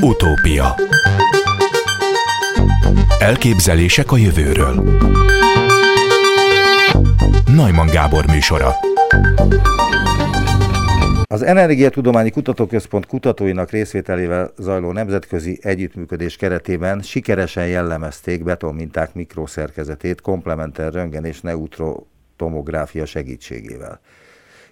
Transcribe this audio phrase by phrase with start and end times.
[0.00, 0.74] Utópia.
[3.18, 4.98] Elképzelések a jövőről.
[7.54, 8.72] Najman Gábor műsora.
[11.24, 21.24] Az Energiatudományi Kutatóközpont kutatóinak részvételével zajló nemzetközi együttműködés keretében sikeresen jellemezték betonminták mikroszerkezetét komplementer röntgen
[21.24, 24.00] és neutrotomográfia segítségével.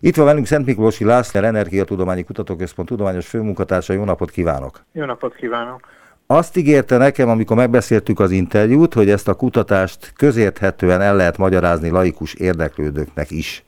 [0.00, 3.92] Itt van velünk Szent Miklósi László, Energiatudományi Kutatóközpont tudományos főmunkatársa.
[3.92, 4.84] Jó napot kívánok!
[4.92, 5.80] Jó napot kívánok!
[6.26, 11.88] Azt ígérte nekem, amikor megbeszéltük az interjút, hogy ezt a kutatást közérthetően el lehet magyarázni
[11.88, 13.64] laikus érdeklődőknek is.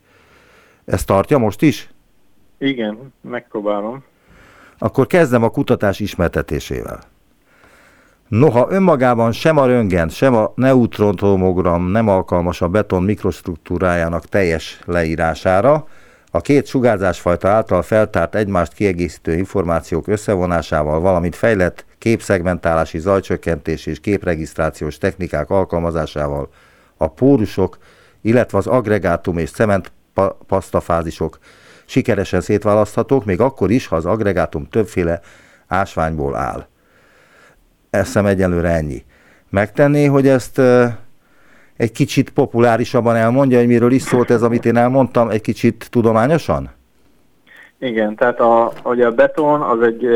[0.85, 1.89] Ezt tartja most is?
[2.57, 4.03] Igen, megpróbálom.
[4.77, 6.99] Akkor kezdem a kutatás ismertetésével.
[8.27, 15.87] Noha önmagában sem a röntgen, sem a neutrontomogram nem alkalmas a beton mikrostruktúrájának teljes leírására,
[16.31, 24.97] a két sugárzásfajta által feltárt egymást kiegészítő információk összevonásával, valamint fejlett képszegmentálási zajcsökkentés és képregisztrációs
[24.97, 26.49] technikák alkalmazásával
[26.97, 27.77] a pórusok,
[28.21, 29.91] illetve az agregátum és cement
[30.47, 31.39] pasztafázisok
[31.85, 35.21] sikeresen szétválaszthatók, még akkor is, ha az agregátum többféle
[35.67, 36.67] ásványból áll.
[37.89, 39.05] Eszem egyelőre ennyi.
[39.49, 40.61] Megtenné, hogy ezt
[41.79, 46.69] egy kicsit populárisabban elmondja, hogy miről is szólt ez, amit én elmondtam, egy kicsit tudományosan?
[47.77, 50.07] Igen, tehát a, hogy a beton az egy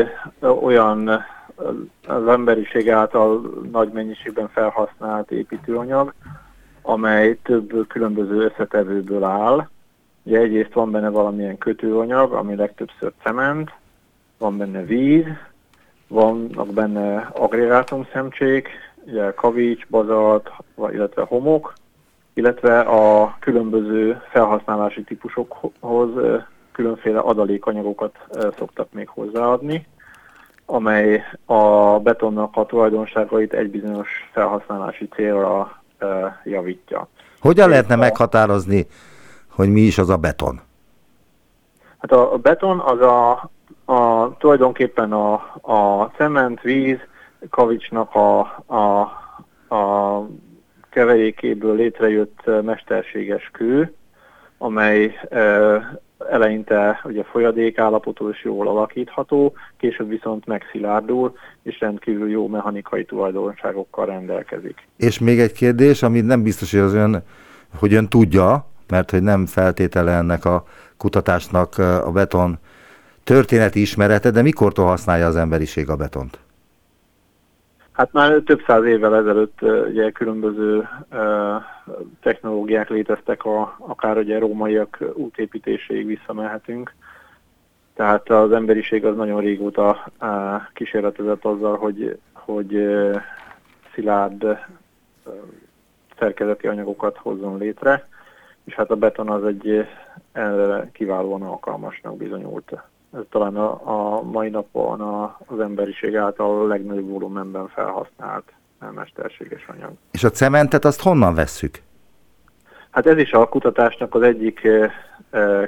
[0.62, 1.24] olyan
[2.06, 3.40] az emberiség által
[3.72, 6.14] nagy mennyiségben felhasznált építőanyag,
[6.82, 9.68] amely több különböző összetevőből áll.
[10.22, 13.70] Ugye egyrészt van benne valamilyen kötőanyag, ami legtöbbször cement,
[14.38, 15.26] van benne víz,
[16.08, 18.68] vannak benne agregátumszemcsék,
[19.06, 20.50] ugye kavics, bazalt,
[20.90, 21.72] illetve homok,
[22.34, 26.10] illetve a különböző felhasználási típusokhoz
[26.72, 28.16] különféle adalékanyagokat
[28.56, 29.86] szoktak még hozzáadni,
[30.66, 35.82] amely a betonnak a tulajdonságait egy bizonyos felhasználási célra
[36.44, 37.08] javítja.
[37.40, 38.86] Hogyan lehetne meghatározni,
[39.50, 40.60] hogy mi is az a beton?
[41.98, 43.50] Hát a beton az a,
[43.84, 46.98] a tulajdonképpen a, a cement, víz,
[47.50, 49.00] kavicsnak a, a,
[49.74, 50.28] a
[50.90, 53.94] keverékéből létrejött mesterséges kő,
[54.58, 55.20] amely
[56.30, 64.06] eleinte ugye folyadék állapotú és jól alakítható, később viszont megszilárdul, és rendkívül jó mechanikai tulajdonságokkal
[64.06, 64.88] rendelkezik.
[64.96, 67.22] És még egy kérdés, ami nem biztos, hogy az ön,
[67.78, 70.64] hogy ön tudja, mert hogy nem feltétele ennek a
[70.96, 72.58] kutatásnak a beton
[73.24, 76.43] történeti ismerete, de mikortól használja az emberiség a betont?
[77.94, 80.88] Hát már több száz évvel ezelőtt ugye különböző
[82.20, 86.94] technológiák léteztek, a, akár ugye rómaiak útépítéséig visszamehetünk.
[87.94, 90.06] Tehát az emberiség az nagyon régóta
[90.72, 92.88] kísérletezett azzal, hogy, hogy
[93.94, 94.58] szilárd
[96.18, 98.08] szerkezeti anyagokat hozzon létre,
[98.64, 99.86] és hát a beton az egy
[100.92, 102.76] kiválóan alkalmasnak bizonyult
[103.14, 103.80] ez talán a,
[104.16, 108.52] a mai napon a, az emberiség által a legnagyobb volumenben felhasznált
[108.94, 109.92] mesterséges anyag.
[110.10, 111.82] És a cementet azt honnan vesszük?
[112.90, 114.68] Hát ez is a kutatásnak az egyik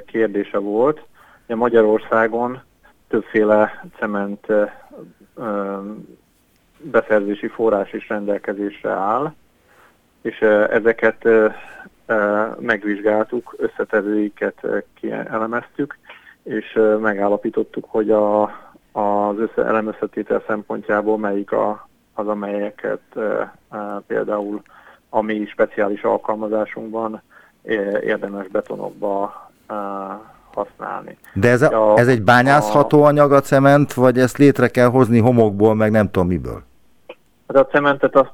[0.05, 1.05] kérdése volt.
[1.45, 2.61] Ugye Magyarországon
[3.07, 4.47] többféle cement
[6.77, 9.33] beszerzési forrás is rendelkezésre áll,
[10.21, 11.27] és ezeket
[12.59, 14.67] megvizsgáltuk, összetevőiket
[14.99, 15.97] kielemeztük,
[16.47, 18.43] és megállapítottuk, hogy a,
[18.91, 23.53] az összeelemezhetétel szempontjából melyik a, az, amelyeket e,
[24.07, 24.61] például
[25.09, 27.21] a mi speciális alkalmazásunkban
[28.01, 29.73] érdemes betonokba e,
[30.53, 31.17] használni.
[31.33, 34.87] De ez, a, a, ez egy bányászható a, anyag a cement, vagy ezt létre kell
[34.87, 36.63] hozni homokból, meg nem tudom miből?
[37.47, 38.33] Hát a cementet azt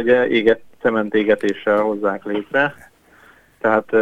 [0.00, 2.74] ugye éget, cementégetéssel hozzák létre,
[3.60, 3.92] tehát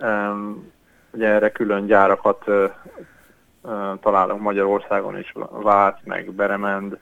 [0.00, 0.70] um,
[1.12, 2.66] Ugye erre külön gyárakat ö,
[3.62, 5.32] ö, találunk Magyarországon is,
[5.62, 6.98] Vác, meg Beremend.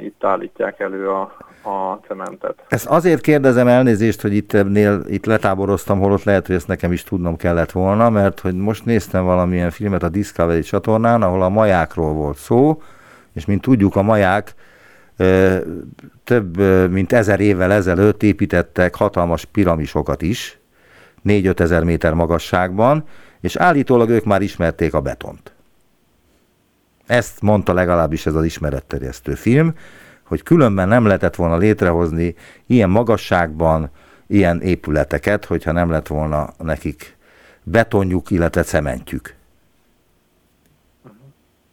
[0.00, 1.20] Itt állítják elő a,
[1.62, 2.64] a cementet.
[2.68, 7.02] Ezt azért kérdezem elnézést, hogy itt, ebnél, itt letáboroztam, holott lehet, hogy ezt nekem is
[7.02, 12.12] tudnom kellett volna, mert hogy most néztem valamilyen filmet a Discovery csatornán, ahol a majákról
[12.12, 12.82] volt szó,
[13.32, 14.54] és mint tudjuk, a maják
[16.24, 16.56] több
[16.90, 20.58] mint ezer évvel ezelőtt építettek hatalmas piramisokat is,
[21.24, 23.04] 4-5 ezer méter magasságban,
[23.40, 25.52] és állítólag ők már ismerték a betont.
[27.06, 29.74] Ezt mondta legalábbis ez az ismeretterjesztő film,
[30.22, 32.34] hogy különben nem lehetett volna létrehozni
[32.66, 33.90] ilyen magasságban
[34.26, 37.16] ilyen épületeket, hogyha nem lett volna nekik
[37.62, 39.34] betonjuk, illetve cementjük.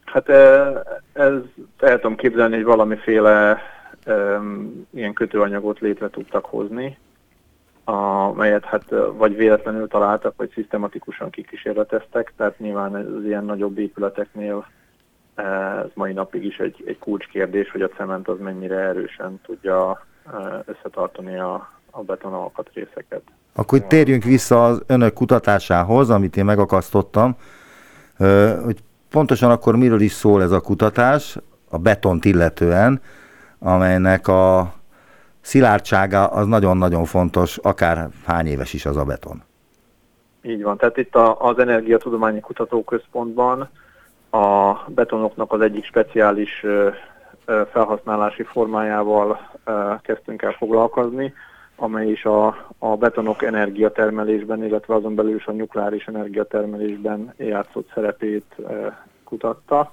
[0.05, 0.29] Hát
[1.13, 1.33] ez
[1.79, 3.61] el tudom képzelni, hogy valamiféle
[4.05, 6.97] um, ilyen kötőanyagot létre tudtak hozni,
[7.89, 8.83] a, melyet hát
[9.17, 14.65] vagy véletlenül találtak, vagy szisztematikusan kikísérleteztek, tehát nyilván az ilyen nagyobb épületeknél
[15.35, 20.05] ez mai napig is egy, egy kulcskérdés, hogy a cement az mennyire erősen tudja
[20.65, 23.21] összetartani a, a beton alkatrészeket.
[23.53, 27.35] Akkor térjünk vissza az önök kutatásához, amit én megakasztottam,
[28.63, 28.77] hogy
[29.09, 31.37] pontosan akkor miről is szól ez a kutatás,
[31.69, 33.01] a betont illetően,
[33.59, 34.73] amelynek a
[35.41, 39.43] szilárdsága az nagyon-nagyon fontos, akár hány éves is az a beton.
[40.41, 43.69] Így van, tehát itt a, az Energiatudományi Kutatóközpontban
[44.29, 46.65] a betonoknak az egyik speciális
[47.71, 49.39] felhasználási formájával
[50.01, 51.33] kezdtünk el foglalkozni,
[51.75, 52.47] amely is a,
[52.77, 58.55] a betonok energiatermelésben, illetve azon belül is a nukleáris energiatermelésben játszott szerepét
[59.23, 59.91] kutatta.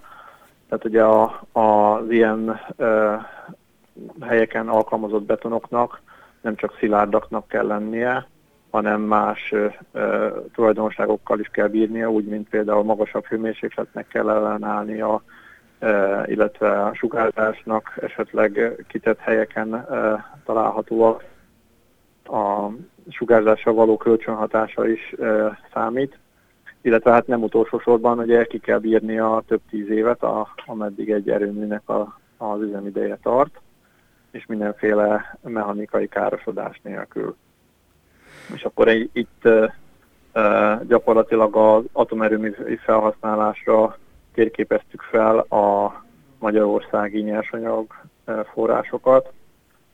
[0.69, 2.61] Tehát ugye a, az ilyen
[4.21, 6.01] helyeken alkalmazott betonoknak
[6.47, 8.27] nem csak szilárdaknak kell lennie,
[8.71, 9.55] hanem más
[9.93, 15.23] ö, tulajdonságokkal is kell bírnia, úgy, mint például magasabb hőmérsékletnek kell ellenállnia,
[15.79, 20.15] ö, illetve a sugárzásnak esetleg kitett helyeken ö,
[20.45, 21.25] találhatóak.
[22.25, 22.69] A
[23.09, 26.19] sugárzással való kölcsönhatása is ö, számít,
[26.81, 31.31] illetve hát nem utolsó sorban, hogy ki kell bírnia több tíz évet, a, ameddig egy
[31.31, 33.61] erőműnek a, az üzemideje tart
[34.37, 37.37] és mindenféle mechanikai károsodás nélkül.
[38.55, 39.49] És akkor itt
[40.83, 42.53] gyakorlatilag az atomerőmű
[42.85, 43.99] felhasználásra
[44.35, 46.05] térképeztük fel a
[46.39, 47.87] magyarországi nyersanyag
[48.53, 49.33] forrásokat,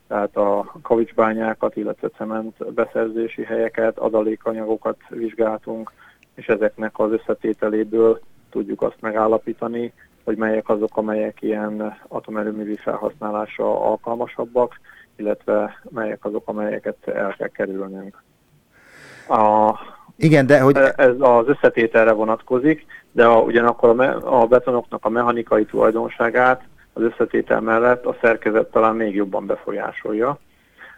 [0.08, 5.92] tehát a kavicsbányákat, illetve cement beszerzési helyeket, adalékanyagokat vizsgáltunk,
[6.34, 9.92] és ezeknek az összetételéből tudjuk azt megállapítani,
[10.24, 14.80] hogy melyek azok, amelyek ilyen atomerőművi felhasználásra alkalmasabbak,
[15.16, 18.22] illetve melyek azok, amelyeket el kell kerülnünk.
[19.28, 19.72] A,
[20.16, 20.76] Igen, de hogy...
[20.96, 27.02] Ez az összetételre vonatkozik, de a, ugyanakkor a, me, a betonoknak a mechanikai tulajdonságát az
[27.02, 30.38] összetétel mellett a szerkezet talán még jobban befolyásolja.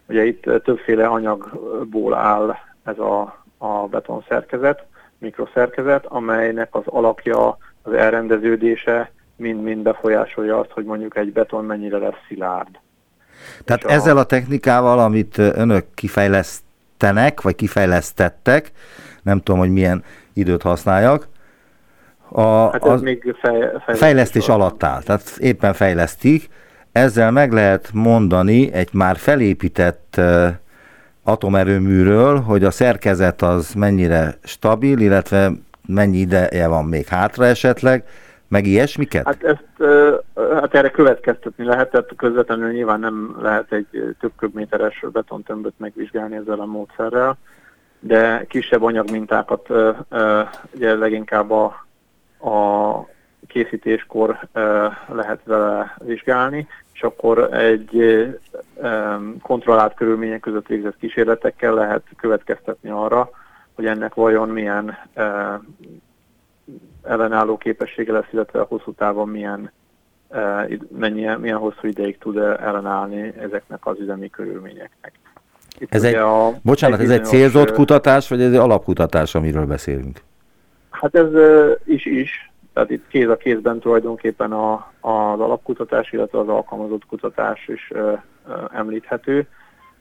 [0.07, 4.87] Ugye itt többféle anyagból áll ez a, a beton szerkezet,
[5.25, 12.25] mikroszerkezet, amelynek az alakja, az elrendeződése mind-mind befolyásolja azt, hogy mondjuk egy beton mennyire lesz
[12.29, 12.79] szilárd.
[13.65, 14.21] Tehát És ezzel a...
[14.21, 18.71] a technikával, amit önök kifejlesztenek, vagy kifejlesztettek,
[19.23, 21.29] nem tudom, hogy milyen időt használjak,
[22.29, 26.49] a, hát ez még fej, fejlesztés, fejlesztés alatt áll, tehát éppen fejlesztik.
[26.93, 30.21] Ezzel meg lehet mondani egy már felépített
[31.25, 35.53] atomerőműről, hogy a szerkezet az mennyire stabil, illetve
[35.87, 38.05] mennyi ideje van még hátra esetleg,
[38.49, 39.27] meg ilyesmiket?
[39.27, 39.65] Hát ezt
[40.35, 46.61] hát erre következtetni lehet, tehát közvetlenül nyilván nem lehet egy több köbméteres betontömböt megvizsgálni ezzel
[46.61, 47.37] a módszerrel,
[48.01, 49.69] de kisebb anyagmintákat
[50.75, 51.65] ugye leginkább a,
[52.51, 53.09] a
[53.47, 54.39] készítéskor
[55.09, 58.15] lehet vele vizsgálni, és akkor egy
[59.43, 63.31] kontrollált körülmények között végzett kísérletekkel lehet következtetni arra,
[63.75, 64.99] hogy ennek vajon milyen
[67.03, 69.73] ellenálló képessége lesz, illetve a hosszú távon milyen,
[70.99, 75.13] mennyi, milyen hosszú ideig tud ellenállni ezeknek az üzemi körülményeknek.
[75.79, 80.21] Itt ez egy, a bocsánat, ez egy célzott kutatás, vagy ez egy alapkutatás, amiről beszélünk?
[80.91, 81.29] Hát ez
[81.85, 87.69] is is, tehát itt kéz a kézben tulajdonképpen a, az alapkutatás, illetve az alkalmazott kutatás
[87.69, 88.13] is ö,
[88.49, 89.47] ö, említhető.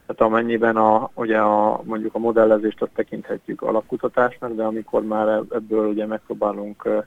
[0.05, 5.87] Tehát amennyiben a, ugye a, mondjuk a modellezést azt tekinthetjük alapkutatásnak, de amikor már ebből
[5.87, 7.03] ugye megpróbálunk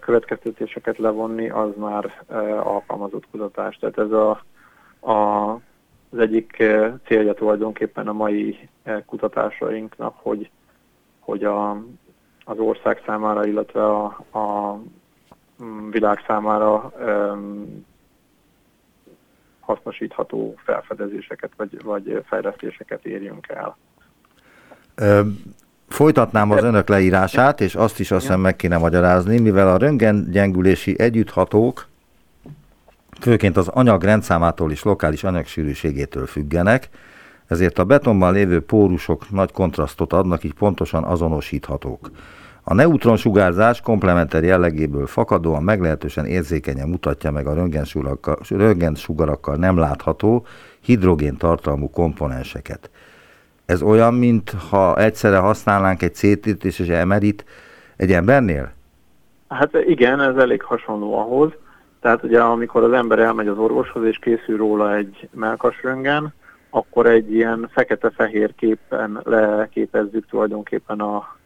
[0.00, 2.24] következtetéseket levonni, az már
[2.62, 3.76] alkalmazott kutatás.
[3.76, 4.30] Tehát ez a,
[5.12, 5.52] a,
[6.10, 6.56] az egyik
[7.04, 8.68] célja tulajdonképpen a mai
[9.06, 10.50] kutatásainknak, hogy,
[11.20, 11.82] hogy a,
[12.50, 14.74] az ország számára, illetve a, a
[15.62, 16.92] mm, világ számára
[19.60, 23.76] hasznosítható felfedezéseket vagy, vagy fejlesztéseket érjünk el.
[24.94, 25.20] Ö,
[25.88, 30.94] folytatnám az önök leírását, és azt is azt hiszem meg kéne magyarázni, mivel a röntgengyengülési
[30.98, 31.86] együtthatók
[33.20, 36.88] főként az anyag rendszámától és lokális anyagsűrűségétől függenek,
[37.46, 42.10] ezért a betonban lévő pórusok nagy kontrasztot adnak, így pontosan azonosíthatók.
[42.62, 47.66] A neutronsugárzás komplementer jellegéből fakadóan meglehetősen érzékenyen mutatja meg a
[48.48, 50.46] röntgensugarakkal nem látható
[50.80, 52.90] hidrogén tartalmú komponenseket.
[53.66, 57.44] Ez olyan, mint ha egyszerre használnánk egy CT-t és egy MRI-t
[57.96, 58.72] egy embernél?
[59.48, 61.52] Hát igen, ez elég hasonló ahhoz.
[62.00, 66.32] Tehát ugye amikor az ember elmegy az orvoshoz és készül róla egy melkasröngen,
[66.70, 71.36] akkor egy ilyen fekete-fehér képen leképezzük tulajdonképpen a,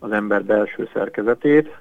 [0.00, 1.76] az ember belső szerkezetét,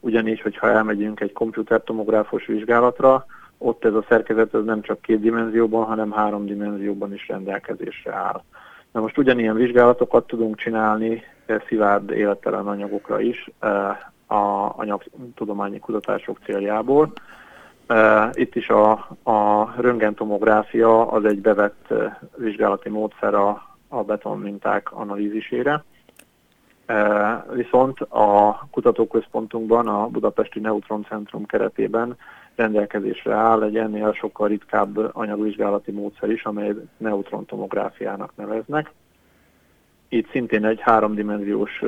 [0.00, 3.26] ugyanis, hogyha elmegyünk egy komputertomográfos vizsgálatra,
[3.58, 8.42] ott ez a szerkezet ez nem csak két dimenzióban, hanem három dimenzióban is rendelkezésre áll.
[8.92, 11.22] Na most ugyanilyen vizsgálatokat tudunk csinálni
[11.66, 17.12] szilárd élettelen anyagokra is eh, a anyagtudományi kutatások céljából.
[17.86, 18.90] Eh, itt is a,
[19.22, 25.84] a röntgentomográfia az egy bevett eh, vizsgálati módszer a, a betonminták analízisére.
[27.52, 32.16] Viszont a kutatóközpontunkban, a Budapesti Neutron Centrum keretében
[32.54, 38.92] rendelkezésre áll egy ennél sokkal ritkább anyagvizsgálati módszer is, amely neutrontomográfiának neveznek.
[40.08, 41.82] Itt szintén egy háromdimenziós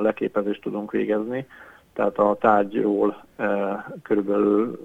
[0.00, 1.46] leképezést tudunk végezni,
[1.92, 3.24] tehát a tárgyról
[4.02, 4.78] körülbelül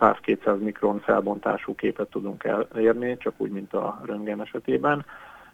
[0.00, 5.04] 100-200 mikron felbontású képet tudunk elérni, csak úgy, mint a röntgen esetében.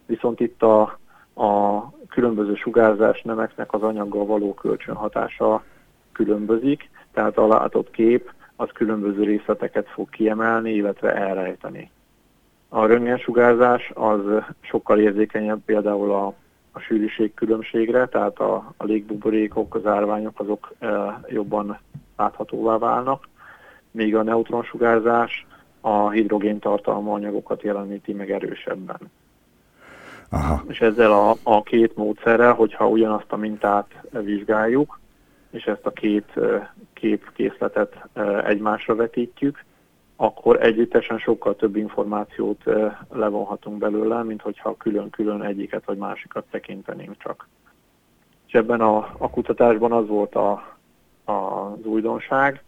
[0.05, 0.99] Viszont itt a,
[1.39, 5.63] a különböző sugárzás nemeknek az anyaggal való kölcsönhatása
[6.11, 11.91] különbözik, tehát a látott kép az különböző részleteket fog kiemelni, illetve elrejteni.
[12.69, 14.21] A röntgensugárzás az
[14.59, 16.33] sokkal érzékenyebb például a,
[16.71, 21.79] a sűrűség különbségre, tehát a, a légbuborékok, az árványok azok e, jobban
[22.17, 23.27] láthatóvá válnak,
[23.91, 25.45] míg a neutronsugárzás
[25.81, 28.99] a hidrogén tartalmú anyagokat jeleníti meg erősebben.
[30.29, 30.63] Aha.
[30.67, 34.99] És ezzel a, a két módszerrel, hogyha ugyanazt a mintát vizsgáljuk,
[35.51, 36.33] és ezt a két
[36.93, 38.07] képkészletet
[38.45, 39.63] egymásra vetítjük,
[40.15, 42.63] akkor együttesen sokkal több információt
[43.11, 47.47] levonhatunk belőle, mint hogyha külön-külön egyiket vagy másikat tekintenénk csak.
[48.47, 50.51] És ebben a, a kutatásban az volt a,
[51.23, 52.63] a, az újdonság,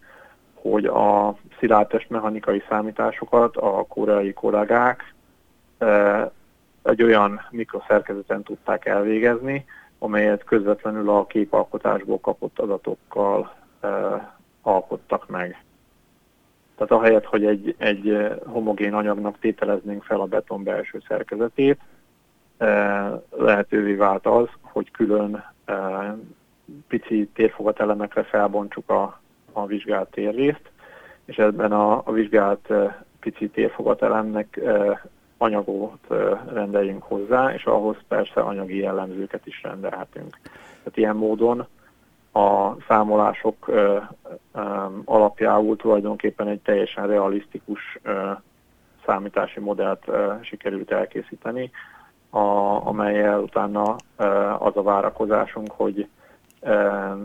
[0.53, 5.13] hogy a szilárdtest mechanikai számításokat a koreai kollégák
[6.84, 9.66] egy olyan mikroszerkezeten tudták elvégezni,
[10.00, 13.88] amelyet közvetlenül a képalkotásból kapott adatokkal e,
[14.62, 15.64] alkottak meg.
[16.76, 21.80] Tehát ahelyett, hogy egy, egy homogén anyagnak tételeznénk fel a beton belső szerkezetét,
[22.58, 22.68] e,
[23.30, 26.16] lehetővé vált az, hogy külön e,
[26.88, 29.22] pici térfogatelemekre felbontsuk a,
[29.52, 30.72] a vizsgált térrészt,
[31.26, 35.02] és ebben a, a vizsgált e, pici térfogatelemnek e,
[35.41, 36.07] anyagot
[36.53, 40.38] rendeljünk hozzá, és ahhoz persze anyagi jellemzőket is rendelhetünk.
[40.77, 41.67] Tehát ilyen módon
[42.33, 43.71] a számolások
[45.05, 48.00] alapjául tulajdonképpen egy teljesen realisztikus
[49.05, 50.05] számítási modellt
[50.41, 51.71] sikerült elkészíteni,
[52.83, 53.95] amelyel utána
[54.60, 56.07] az a várakozásunk, hogy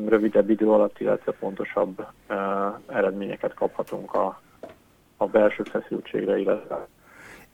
[0.07, 2.07] rövidebb idő alatt, illetve pontosabb
[2.87, 4.41] eredményeket kaphatunk a,
[5.17, 6.87] a belső feszültségre, illetve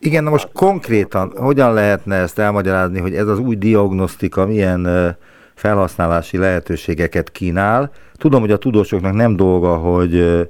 [0.04, 4.88] igen, na most konkrétan hogyan lehetne ezt elmagyarázni, hogy ez az új diagnosztika milyen
[5.54, 7.90] felhasználási lehetőségeket kínál?
[8.16, 10.46] Tudom, hogy a tudósoknak nem dolga, hogy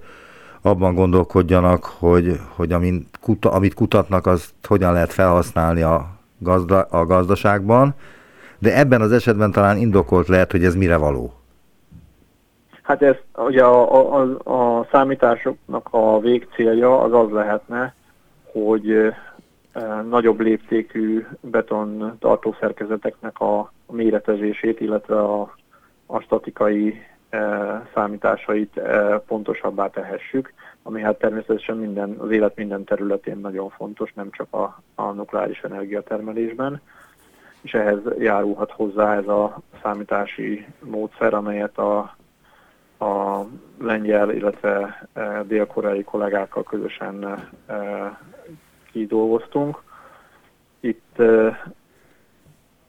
[0.62, 6.06] abban gondolkodjanak, hogy, hogy amit, kuta, amit kutatnak, azt hogyan lehet felhasználni a,
[6.38, 7.94] gazda, a gazdaságban,
[8.58, 11.32] de ebben az esetben talán indokolt lehet, hogy ez mire való.
[12.82, 17.94] Hát ez ugye a, a, a számításoknak a végcélja az az lehetne,
[18.52, 19.12] hogy
[20.08, 25.54] nagyobb léptékű beton tartószerkezeteknek a méretezését, illetve a,
[26.06, 27.02] a statikai
[27.94, 28.80] számításait
[29.26, 30.52] pontosabbá tehessük,
[30.82, 35.60] ami hát természetesen minden, az élet minden területén nagyon fontos, nem csak a, a nukleáris
[35.60, 36.80] energiatermelésben,
[37.62, 42.16] és ehhez járulhat hozzá ez a számítási módszer, amelyet a,
[42.98, 43.44] a
[43.78, 45.06] lengyel, illetve
[45.46, 47.48] dél-koreai kollégákkal közösen
[48.92, 49.82] kidolgoztunk.
[50.80, 51.18] Itt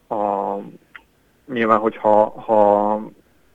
[0.08, 0.58] a,
[1.46, 3.02] nyilván, hogyha ha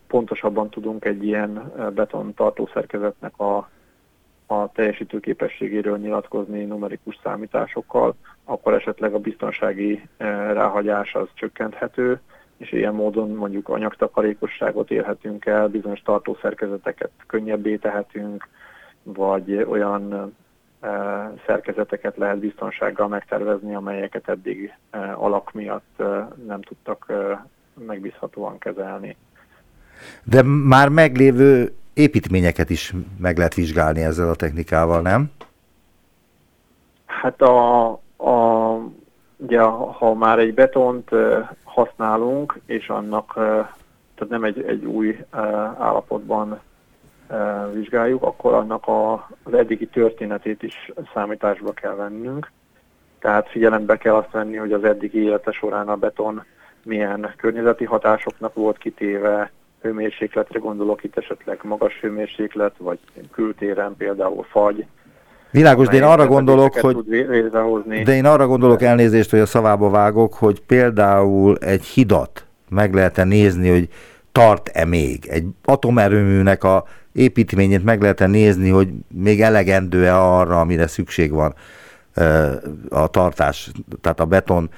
[0.07, 3.69] pontosabban tudunk egy ilyen beton tartószerkezetnek a,
[4.47, 8.15] a teljesítő képességéről nyilatkozni numerikus számításokkal,
[8.45, 10.09] akkor esetleg a biztonsági
[10.53, 12.21] ráhagyás az csökkenthető,
[12.57, 18.49] és ilyen módon mondjuk anyagtakarékosságot érhetünk el, bizonyos tartószerkezeteket könnyebbé tehetünk,
[19.03, 20.35] vagy olyan
[21.47, 24.75] szerkezeteket lehet biztonsággal megtervezni, amelyeket eddig
[25.15, 26.03] alak miatt
[26.47, 27.13] nem tudtak
[27.87, 29.17] megbízhatóan kezelni.
[30.25, 35.31] De már meglévő építményeket is meg lehet vizsgálni ezzel a technikával, nem?
[37.07, 38.75] Hát a, a,
[39.37, 41.11] ugye, ha már egy betont
[41.65, 43.33] használunk, és annak
[44.15, 45.25] tehát nem egy, egy új
[45.79, 46.61] állapotban
[47.73, 52.51] vizsgáljuk, akkor annak a, az eddigi történetét is számításba kell vennünk.
[53.19, 56.43] Tehát figyelembe kell azt venni, hogy az eddigi élete során a beton
[56.83, 59.51] milyen környezeti hatásoknak volt kitéve,
[59.83, 62.99] hőmérsékletre gondolok itt esetleg magas hőmérséklet, vagy
[63.33, 64.87] kültéren például fagy.
[65.51, 66.97] Világos, de én arra gondolok, hogy
[68.05, 73.19] de én arra gondolok elnézést, hogy a szavába vágok, hogy például egy hidat meg lehet
[73.19, 73.89] -e nézni, hogy
[74.33, 75.27] tart-e még.
[75.29, 76.85] Egy atomerőműnek a
[77.19, 81.55] építményét meg lehet nézni, hogy még elegendő-e arra, amire szükség van
[82.89, 83.71] a tartás,
[84.01, 84.71] tehát a beton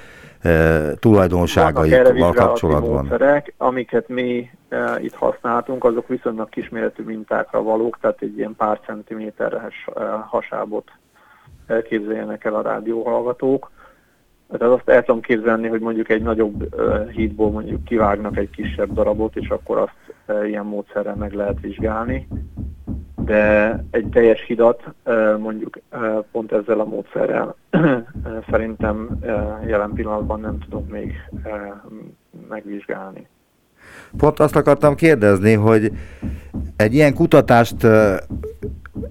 [0.98, 3.06] tulajdonságaival kapcsolatban.
[3.06, 8.80] Módszerek, amiket mi e, itt használtunk, azok viszonylag kisméretű mintákra valók, tehát egy ilyen pár
[8.86, 10.90] centiméteres e, hasábot
[11.88, 13.70] képzeljenek el a rádióhallgatók.
[14.50, 16.80] Tehát azt el tudom képzelni, hogy mondjuk egy nagyobb
[17.10, 20.14] hídból mondjuk kivágnak egy kisebb darabot, és akkor azt
[20.46, 22.28] ilyen módszerrel meg lehet vizsgálni.
[23.24, 24.82] De egy teljes hidat
[25.38, 25.78] mondjuk
[26.32, 27.56] pont ezzel a módszerrel
[28.50, 29.18] szerintem
[29.66, 31.12] jelen pillanatban nem tudunk még
[32.48, 33.26] megvizsgálni.
[34.16, 35.92] Pont azt akartam kérdezni, hogy
[36.76, 37.86] egy ilyen kutatást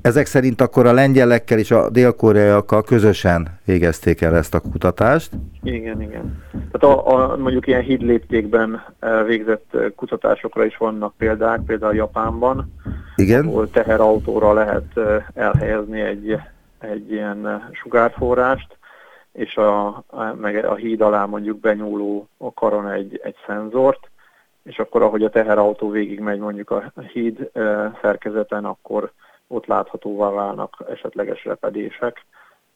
[0.01, 5.31] ezek szerint akkor a lengyelekkel és a dél-koreaiakkal közösen végezték el ezt a kutatást?
[5.63, 6.43] Igen, igen.
[6.51, 12.73] Tehát a, a, mondjuk ilyen hídléptékben eh, végzett eh, kutatásokra is vannak példák, például Japánban,
[13.15, 13.45] igen.
[13.45, 16.37] ahol teherautóra lehet eh, elhelyezni egy,
[16.79, 18.77] egy ilyen sugárforrást,
[19.31, 24.09] és a, a, meg a híd alá mondjuk benyúló a karon egy, egy szenzort,
[24.63, 27.51] és akkor ahogy a teherautó végig megy mondjuk a híd
[28.01, 29.11] szerkezeten, akkor
[29.49, 32.25] ott láthatóvá válnak esetleges repedések,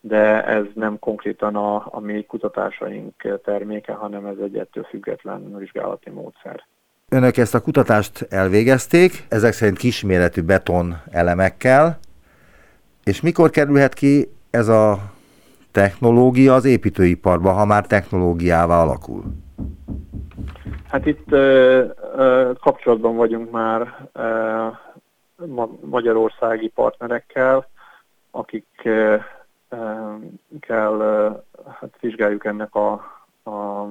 [0.01, 6.09] de ez nem konkrétan a, a mi kutatásaink terméke, hanem ez egy ettől független vizsgálati
[6.09, 6.63] módszer.
[7.09, 11.99] Önök ezt a kutatást elvégezték, ezek szerint kisméretű beton elemekkel,
[13.03, 14.97] és mikor kerülhet ki ez a
[15.71, 19.23] technológia az építőiparba, ha már technológiává alakul?
[20.89, 21.83] Hát itt ö,
[22.15, 24.67] ö, kapcsolatban vagyunk már ö,
[25.81, 27.67] magyarországi partnerekkel,
[28.31, 29.25] akikkel
[31.79, 32.91] hát vizsgáljuk ennek a,
[33.43, 33.87] a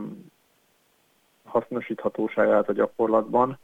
[1.45, 3.59] hasznosíthatóságát a gyakorlatban.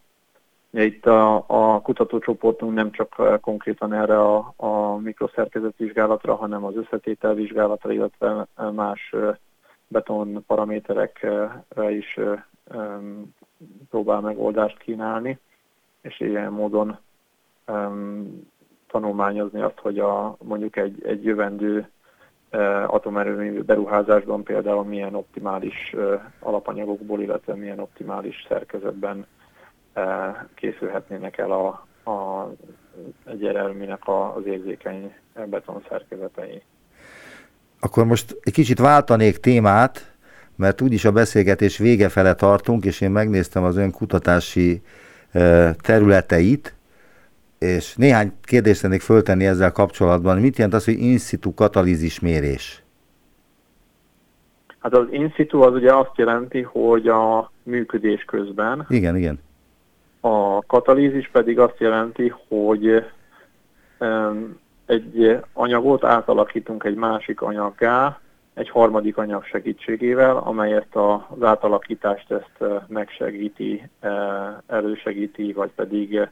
[0.70, 8.46] Itt a, a kutatócsoportunk nem csak konkrétan erre a, a mikroszerkezetvizsgálatra, hanem az összetételvizsgálatra, illetve
[8.72, 9.14] más
[9.88, 12.18] beton paraméterekre is
[13.90, 15.38] próbál megoldást kínálni,
[16.01, 16.98] és ilyen módon
[18.88, 21.88] tanulmányozni azt, hogy a, mondjuk egy, egy jövendő
[22.52, 29.26] uh, atomerőmű beruházásban például milyen optimális uh, alapanyagokból, illetve milyen optimális szerkezetben
[29.96, 30.04] uh,
[30.54, 32.48] készülhetnének el a, a,
[33.24, 35.14] egy erőműnek az érzékeny
[35.46, 36.62] beton szerkezetei.
[37.81, 40.16] Akkor most egy kicsit váltanék témát,
[40.57, 44.83] mert úgyis a beszélgetés vége fele tartunk, és én megnéztem az ön kutatási
[45.83, 46.74] területeit,
[47.59, 50.38] és néhány kérdést tennék föltenni ezzel kapcsolatban.
[50.38, 52.83] Mit jelent az, hogy in situ katalízis mérés?
[54.79, 58.87] Hát az in situ az ugye azt jelenti, hogy a működés közben.
[58.88, 59.40] Igen, igen.
[60.21, 63.05] A katalízis pedig azt jelenti, hogy
[64.87, 68.21] egy anyagot átalakítunk egy másik anyaggá,
[68.55, 73.88] egy harmadik anyag segítségével, amely ezt az átalakítást ezt megsegíti,
[74.66, 76.29] elősegíti, vagy pedig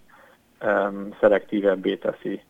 [0.63, 2.41] um, szelektívebbé teszi.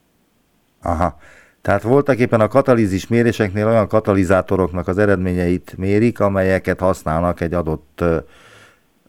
[0.83, 1.17] Aha.
[1.61, 8.01] Tehát voltak éppen a katalízis méréseknél olyan katalizátoroknak az eredményeit mérik, amelyeket használnak egy adott
[8.01, 8.17] ö,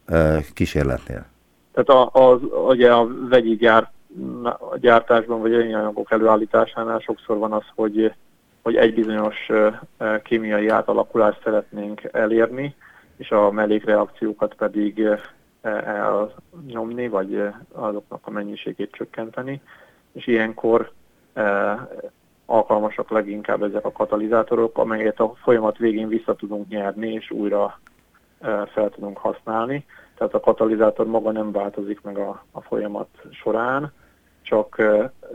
[0.05, 1.25] ö, kísérletnél.
[1.73, 3.91] Tehát a, az, ugye a vegyi gyár,
[4.75, 8.13] gyártásban vagy anyagok előállításánál sokszor van az, hogy,
[8.63, 9.49] hogy egy bizonyos
[10.23, 12.75] kémiai átalakulást szeretnénk elérni,
[13.17, 15.07] és a mellékreakciókat pedig
[15.61, 19.61] elnyomni, vagy azoknak a mennyiségét csökkenteni,
[20.11, 20.91] és ilyenkor
[22.45, 27.79] alkalmasak leginkább ezek a katalizátorok, amelyet a folyamat végén vissza tudunk nyerni, és újra
[28.73, 29.85] fel tudunk használni.
[30.17, 33.91] Tehát a katalizátor maga nem változik meg a, a folyamat során,
[34.41, 34.81] csak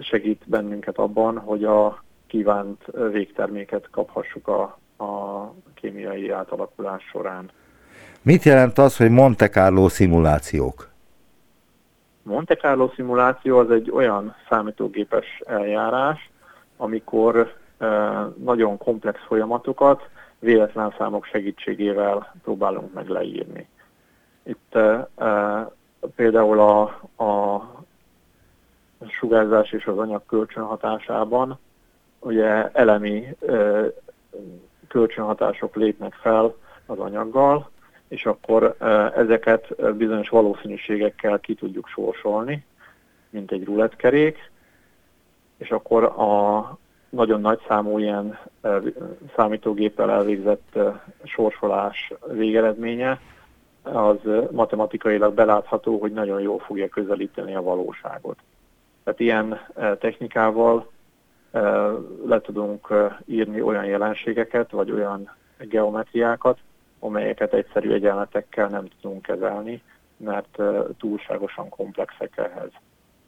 [0.01, 7.51] segít bennünket abban, hogy a kívánt végterméket kaphassuk a, a kémiai átalakulás során.
[8.25, 10.89] Mit jelent az, hogy Monte Carlo szimulációk?
[12.23, 16.31] Monte Carlo szimuláció az egy olyan számítógépes eljárás,
[16.77, 17.55] amikor
[18.37, 20.09] nagyon komplex folyamatokat
[20.39, 23.69] véletlen számok segítségével próbálunk meg leírni.
[24.43, 24.79] Itt
[26.17, 26.83] például a,
[27.25, 27.63] a
[29.09, 31.59] sugárzás és az anyag kölcsönhatásában
[32.19, 33.37] ugye elemi
[34.89, 36.55] kölcsönhatások lépnek fel
[36.87, 37.71] az anyaggal,
[38.13, 38.77] és akkor
[39.17, 42.65] ezeket bizonyos valószínűségekkel ki tudjuk sorsolni,
[43.31, 44.51] mint egy rulettkerék,
[45.57, 48.39] és akkor a nagyon nagy számú ilyen
[49.37, 50.79] számítógéppel elvégzett
[51.25, 53.21] sorsolás végeredménye
[53.83, 54.17] az
[54.51, 58.39] matematikailag belátható, hogy nagyon jól fogja közelíteni a valóságot.
[59.05, 59.61] Tehát ilyen
[59.99, 60.91] technikával
[62.27, 62.89] le tudunk
[63.25, 66.59] írni olyan jelenségeket, vagy olyan geometriákat,
[67.05, 69.83] amelyeket egyszerű egyenletekkel nem tudunk kezelni,
[70.17, 70.59] mert
[70.99, 72.71] túlságosan komplexek ehhez.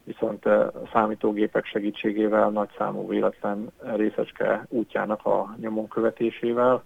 [0.03, 0.43] Viszont
[0.91, 6.83] számítógépek segítségével, nagy számú véletlen részecske útjának a nyomon követésével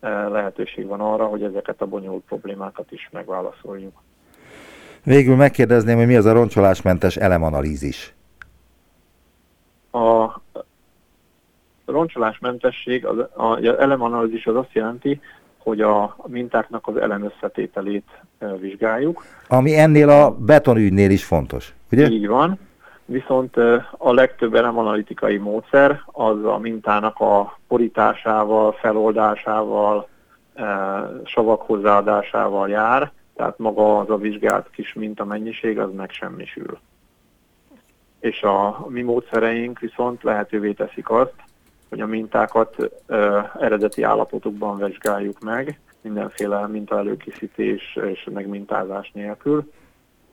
[0.00, 4.02] lehetőség van arra, hogy ezeket a bonyolult problémákat is megválaszoljuk.
[5.04, 8.14] Végül megkérdezném, hogy mi az a roncsolásmentes elemanalízis?
[9.92, 10.40] A
[11.84, 15.20] roncsolásmentesség, az, az elemanalízis az azt jelenti,
[15.62, 18.06] hogy a mintáknak az elemösszetételét
[18.60, 19.24] vizsgáljuk.
[19.48, 22.08] Ami ennél a betonügynél is fontos, ugye?
[22.08, 22.58] Így van.
[23.04, 23.56] Viszont
[23.90, 30.08] a legtöbb elemanalitikai módszer az a mintának a porításával, feloldásával,
[31.24, 36.78] savak hozzáadásával jár, tehát maga az a vizsgált kis minta mennyiség az megsemmisül.
[38.20, 41.34] És a mi módszereink viszont lehetővé teszik azt,
[41.90, 49.72] hogy a mintákat ö, eredeti állapotukban vizsgáljuk meg, mindenféle minta előkészítés és megmintázás nélkül,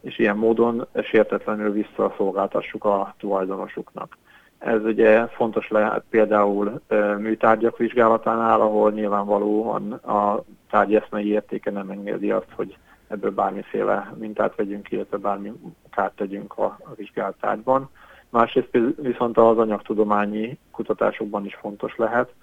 [0.01, 4.17] és ilyen módon sértetlenül visszaszolgáltassuk a tulajdonosuknak.
[4.57, 6.81] Ez ugye fontos lehet például
[7.17, 14.55] műtárgyak vizsgálatánál, ahol nyilvánvalóan a tárgy eszmei értéke nem engedi azt, hogy ebből bármiféle mintát
[14.55, 15.53] vegyünk, illetve bármi
[15.89, 17.89] kárt tegyünk a, a vizsgált tárgyban.
[18.29, 22.33] Másrészt viszont az anyagtudományi kutatásokban is fontos lehet,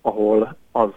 [0.00, 0.90] ahol az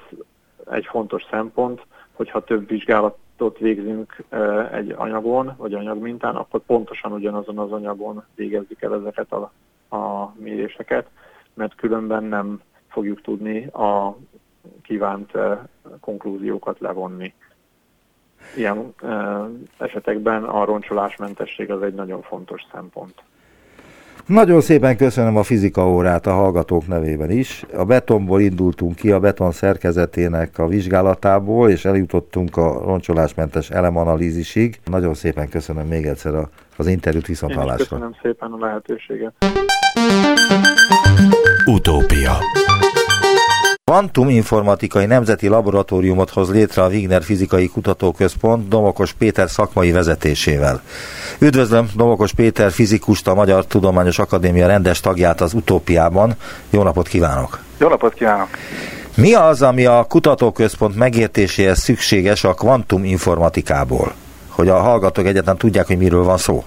[0.71, 4.23] egy fontos szempont, hogyha több vizsgálatot végzünk
[4.71, 9.51] egy anyagon, vagy anyagmintán, akkor pontosan ugyanazon az anyagon végezzük el ezeket a,
[9.95, 11.09] a méréseket,
[11.53, 14.17] mert különben nem fogjuk tudni a
[14.81, 15.31] kívánt
[15.99, 17.33] konklúziókat levonni.
[18.55, 18.93] Ilyen
[19.77, 23.23] esetekben a roncsolásmentesség az egy nagyon fontos szempont.
[24.25, 27.65] Nagyon szépen köszönöm a fizika órát a hallgatók nevében is.
[27.73, 34.79] A betonból indultunk ki, a beton szerkezetének a vizsgálatából, és eljutottunk a roncsolásmentes elemanalízisig.
[34.85, 36.33] Nagyon szépen köszönöm még egyszer
[36.77, 37.85] az interjút viszont hallásra.
[37.85, 39.33] Köszönöm szépen a lehetőséget.
[41.65, 42.37] Utópia
[43.91, 50.81] Kvantuminformatikai Nemzeti Laboratóriumot hoz létre a Wigner Fizikai Kutatóközpont Domokos Péter szakmai vezetésével.
[51.39, 56.33] Üdvözlöm Domokos Péter fizikust, a Magyar Tudományos Akadémia rendes tagját az Utópiában.
[56.69, 57.59] Jó napot kívánok!
[57.77, 58.47] Jó napot kívánok!
[59.15, 64.13] Mi az, ami a kutatóközpont megértéséhez szükséges a kvantuminformatikából?
[64.49, 66.63] Hogy a hallgatók egyetlen tudják, hogy miről van szó.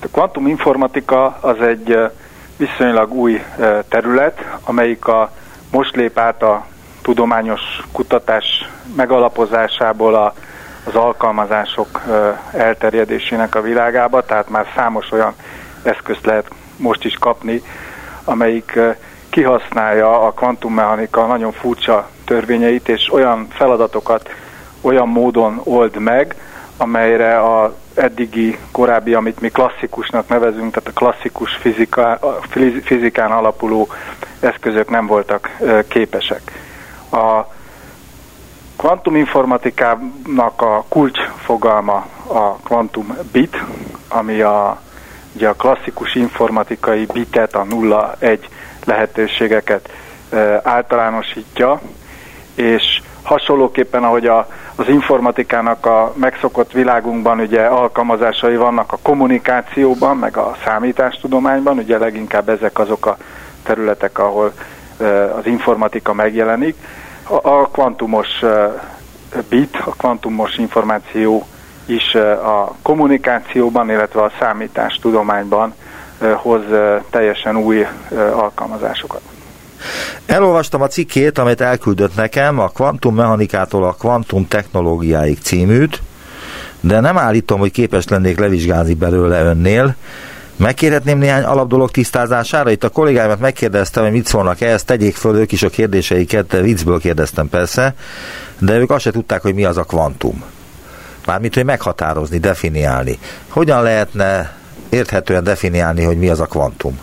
[0.00, 1.96] A kvantuminformatika az egy
[2.56, 3.40] viszonylag új
[3.88, 5.30] terület, amelyik a
[5.70, 6.66] most lép át a
[7.02, 7.60] tudományos
[7.92, 8.44] kutatás
[8.96, 10.34] megalapozásából a,
[10.84, 12.02] az alkalmazások
[12.52, 15.34] elterjedésének a világába, tehát már számos olyan
[15.82, 17.62] eszközt lehet most is kapni,
[18.24, 18.78] amelyik
[19.30, 24.30] kihasználja a kvantummechanika nagyon furcsa törvényeit, és olyan feladatokat
[24.80, 26.34] olyan módon old meg,
[26.76, 32.18] amelyre a eddigi, korábbi, amit mi klasszikusnak nevezünk, tehát a klasszikus fizika,
[32.84, 33.88] fizikán alapuló
[34.40, 35.56] eszközök nem voltak
[35.88, 36.40] képesek.
[37.10, 37.56] A
[38.76, 43.56] kvantuminformatikának a kulcsfogalma a kvantum bit,
[44.08, 44.80] ami a,
[45.34, 48.38] ugye a klasszikus informatikai bitet, a 0-1
[48.84, 49.88] lehetőségeket
[50.62, 51.80] általánosítja,
[52.54, 54.48] és hasonlóképpen, ahogy a
[54.78, 62.48] az informatikának a megszokott világunkban ugye alkalmazásai vannak a kommunikációban, meg a számítástudományban, ugye leginkább
[62.48, 63.16] ezek azok a
[63.68, 64.52] területek, ahol
[65.38, 66.76] az informatika megjelenik.
[67.42, 68.28] A kvantumos
[69.48, 71.46] bit, a kvantumos információ
[71.86, 75.74] is a kommunikációban, illetve a számítástudományban
[76.34, 76.62] hoz
[77.10, 77.86] teljesen új
[78.32, 79.20] alkalmazásokat.
[80.26, 86.02] Elolvastam a cikkét, amit elküldött nekem, a kvantummechanikától a kvantum technológiáig címűt,
[86.80, 89.94] de nem állítom, hogy képes lennék levizsgálni belőle önnél.
[90.58, 92.70] Megkérhetném néhány alapdolog tisztázására?
[92.70, 96.98] Itt a kollégáimat megkérdeztem, hogy mit szólnak ehhez, tegyék föl ők is a kérdéseiket, viccből
[96.98, 97.94] kérdeztem persze,
[98.58, 100.44] de ők azt se tudták, hogy mi az a kvantum.
[101.26, 103.18] Mármint, hogy meghatározni, definiálni.
[103.48, 104.56] Hogyan lehetne
[104.88, 106.98] érthetően definiálni, hogy mi az a kvantum.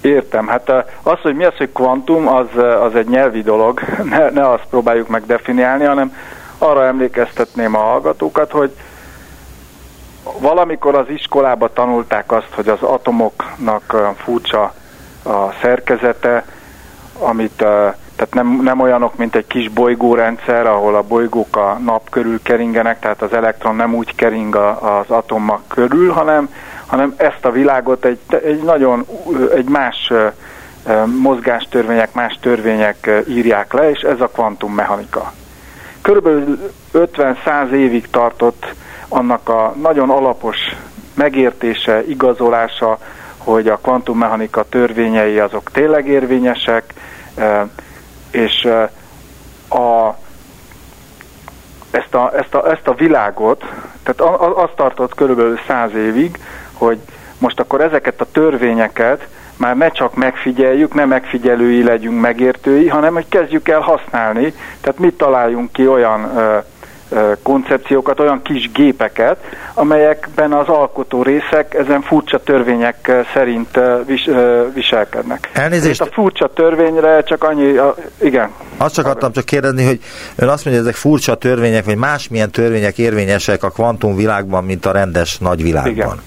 [0.00, 0.46] Értem.
[0.46, 0.68] Hát
[1.02, 2.46] az, hogy mi az, hogy kvantum, az,
[2.82, 3.80] az egy nyelvi dolog.
[4.10, 6.16] Ne, ne azt próbáljuk meg definiálni, hanem
[6.58, 8.72] arra emlékeztetném a hallgatókat, hogy
[10.38, 14.74] valamikor az iskolába tanulták azt, hogy az atomoknak furcsa
[15.24, 16.44] a szerkezete,
[17.18, 17.64] amit
[18.16, 22.98] tehát nem, nem olyanok, mint egy kis bolygórendszer, ahol a bolygók a nap körül keringenek,
[22.98, 26.54] tehát az elektron nem úgy kering az atomok körül, hanem,
[26.86, 29.06] hanem ezt a világot egy, egy nagyon,
[29.54, 30.12] egy más
[31.20, 35.32] mozgástörvények, más törvények írják le, és ez a kvantummechanika.
[36.02, 38.74] Körülbelül 50-100 évig tartott
[39.12, 40.56] annak a nagyon alapos
[41.14, 42.98] megértése, igazolása,
[43.38, 46.94] hogy a kvantummechanika törvényei azok tényleg érvényesek,
[48.30, 48.68] és
[49.68, 50.16] a,
[51.90, 53.64] ezt, a, ezt, a, ezt a világot,
[54.02, 56.38] tehát azt tartott körülbelül száz évig,
[56.72, 56.98] hogy
[57.38, 63.28] most akkor ezeket a törvényeket már ne csak megfigyeljük, ne megfigyelői legyünk megértői, hanem hogy
[63.28, 66.30] kezdjük el használni, tehát mit találjunk ki olyan
[67.42, 69.36] koncepciókat, olyan kis gépeket,
[69.74, 74.28] amelyekben az alkotó részek ezen furcsa törvények szerint vis,
[74.74, 75.50] viselkednek.
[75.52, 76.00] Elnézést.
[76.00, 78.50] a furcsa törvényre csak annyi, a, igen.
[78.76, 80.00] Azt csak adtam csak kérdezni, hogy
[80.36, 84.86] ön azt mondja, hogy ezek furcsa törvények, vagy másmilyen törvények érvényesek a kvantum világban, mint
[84.86, 85.92] a rendes nagyvilágban.
[85.92, 86.22] Igen.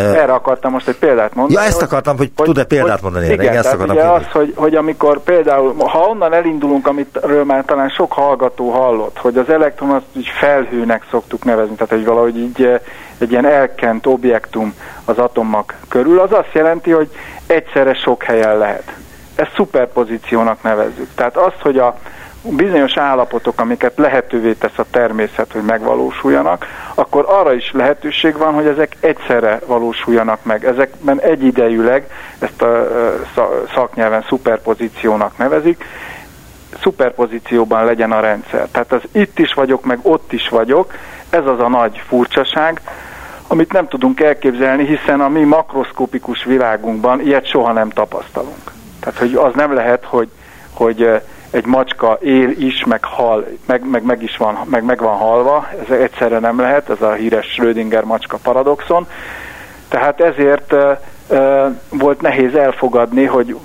[0.00, 1.60] Erre akartam most egy példát mondani.
[1.60, 4.52] Ja, ezt akartam, hogy, hogy tud-e példát hogy, mondani Igen, ezt akartam ugye az, hogy,
[4.56, 9.90] hogy amikor például, ha onnan elindulunk, amitről már talán sok hallgató hallott, hogy az elektron
[9.90, 12.80] azt így felhőnek szoktuk nevezni, tehát hogy valahogy így
[13.18, 17.10] egy ilyen elkent objektum az atomok körül, az azt jelenti, hogy
[17.46, 18.92] egyszerre sok helyen lehet.
[19.34, 21.08] Ezt szuperpozíciónak nevezzük.
[21.14, 21.98] Tehát azt, hogy a,
[22.42, 28.66] bizonyos állapotok, amiket lehetővé tesz a természet, hogy megvalósuljanak, akkor arra is lehetőség van, hogy
[28.66, 30.64] ezek egyszerre valósuljanak meg.
[30.64, 32.86] Ezekben egyidejűleg, ezt a
[33.74, 35.84] szaknyelven szuperpozíciónak nevezik,
[36.80, 38.68] szuperpozícióban legyen a rendszer.
[38.70, 40.92] Tehát az itt is vagyok, meg ott is vagyok,
[41.30, 42.80] ez az a nagy furcsaság,
[43.46, 48.72] amit nem tudunk elképzelni, hiszen a mi makroszkopikus világunkban ilyet soha nem tapasztalunk.
[49.00, 50.28] Tehát, hogy az nem lehet, hogy,
[50.72, 55.16] hogy egy macska él is, meg hal, meg, meg, meg is van, meg, meg van
[55.16, 59.06] halva, ez egyszerre nem lehet, ez a híres Schrödinger macska paradoxon.
[59.88, 63.56] Tehát ezért e, e, volt nehéz elfogadni, hogy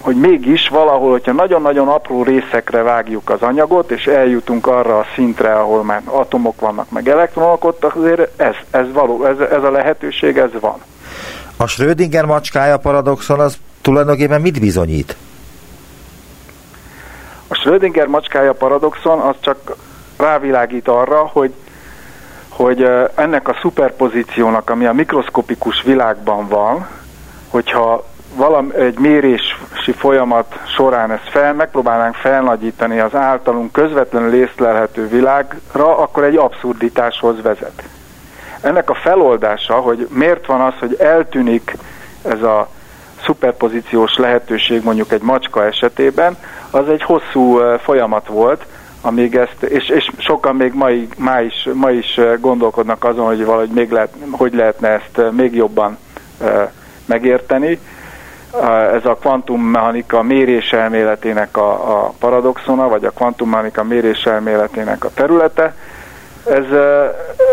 [0.00, 5.54] hogy mégis valahol, hogyha nagyon-nagyon apró részekre vágjuk az anyagot, és eljutunk arra a szintre,
[5.54, 10.36] ahol már atomok vannak, meg elektronok, ott azért ez, ez, való, ez, ez a lehetőség,
[10.36, 10.76] ez van.
[11.56, 15.16] A Schrödinger macskája paradoxon az tulajdonképpen mit bizonyít?
[17.48, 19.76] A Schrödinger macskája paradoxon az csak
[20.16, 21.54] rávilágít arra, hogy,
[22.48, 26.88] hogy ennek a szuperpozíciónak, ami a mikroszkopikus világban van,
[27.48, 28.04] hogyha
[28.34, 36.24] valami, egy mérési folyamat során ezt fel, megpróbálnánk felnagyítani az általunk közvetlenül észlelhető világra, akkor
[36.24, 37.82] egy abszurditáshoz vezet.
[38.60, 41.76] Ennek a feloldása, hogy miért van az, hogy eltűnik
[42.22, 42.68] ez a
[43.24, 46.36] szuperpozíciós lehetőség mondjuk egy macska esetében,
[46.70, 48.66] az egy hosszú folyamat volt,
[49.00, 53.70] amíg ezt, és, és sokan még ma, ma, is, ma is gondolkodnak azon, hogy valahogy
[53.70, 55.98] még lehet, hogy lehetne ezt még jobban
[57.06, 57.78] megérteni.
[58.92, 65.74] Ez a kvantummechanika méréselméletének a, a paradoxona, vagy a kvantummechanika méréselméletének a területe.
[66.44, 66.64] Ez,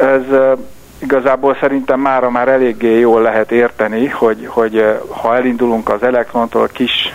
[0.01, 0.55] ez
[1.01, 7.13] igazából szerintem mára már eléggé jól lehet érteni, hogy, hogy ha elindulunk az elektrontól, kis,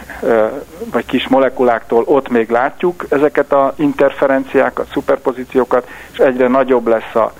[0.92, 7.33] vagy kis molekuláktól, ott még látjuk ezeket a interferenciákat, szuperpozíciókat, és egyre nagyobb lesz a,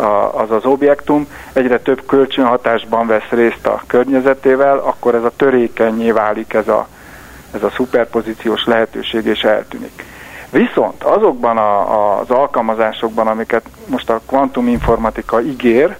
[0.00, 6.10] a, az az objektum, egyre több kölcsönhatásban vesz részt a környezetével, akkor ez a törékenyé
[6.10, 6.88] válik ez a,
[7.54, 10.04] ez a szuperpozíciós lehetőség, és eltűnik.
[10.52, 15.96] Viszont azokban a, az alkalmazásokban, amiket most a kvantuminformatika ígér,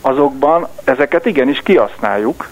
[0.00, 2.48] azokban ezeket igenis kihasználjuk,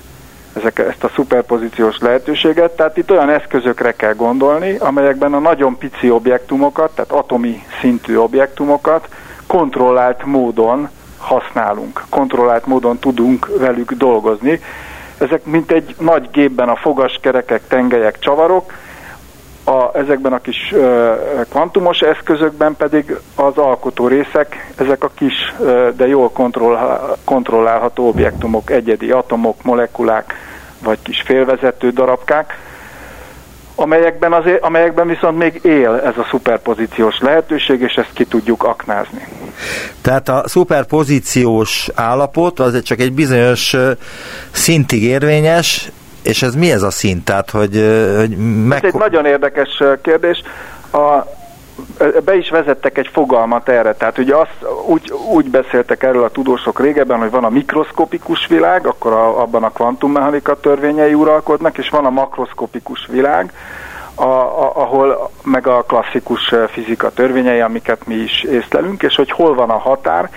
[0.57, 6.11] ezek, ezt a szuperpozíciós lehetőséget, tehát itt olyan eszközökre kell gondolni, amelyekben a nagyon pici
[6.11, 9.09] objektumokat, tehát atomi szintű objektumokat
[9.47, 14.61] kontrollált módon használunk, kontrollált módon tudunk velük dolgozni.
[15.19, 18.73] Ezek mint egy nagy gépben a fogaskerekek, tengelyek, csavarok,
[19.65, 21.13] a, ezekben a kis ö,
[21.49, 28.71] kvantumos eszközökben pedig az alkotó részek, ezek a kis, ö, de jól kontroll, kontrollálható objektumok,
[28.71, 30.35] egyedi atomok, molekulák,
[30.83, 32.59] vagy kis félvezető darabkák,
[33.75, 39.27] amelyekben, azért, amelyekben viszont még él ez a szuperpozíciós lehetőség, és ezt ki tudjuk aknázni.
[40.01, 43.77] Tehát a szuperpozíciós állapot az csak egy bizonyos
[44.51, 45.91] szintig érvényes,
[46.23, 47.25] és ez mi ez a szint?
[47.25, 47.85] Tehát, hogy,
[48.17, 48.85] hogy meg...
[48.85, 50.43] Ez egy nagyon érdekes kérdés.
[50.93, 51.27] A,
[52.25, 54.57] be is vezettek egy fogalmat erre, tehát ugye azt
[54.87, 59.63] úgy, úgy beszéltek erről a tudósok régebben, hogy van a mikroszkopikus világ, akkor a, abban
[59.63, 63.53] a kvantummechanika törvényei uralkodnak, és van a makroszkopikus világ,
[64.15, 69.55] a, a, ahol meg a klasszikus fizika törvényei, amiket mi is észlelünk, és hogy hol
[69.55, 70.31] van a határ,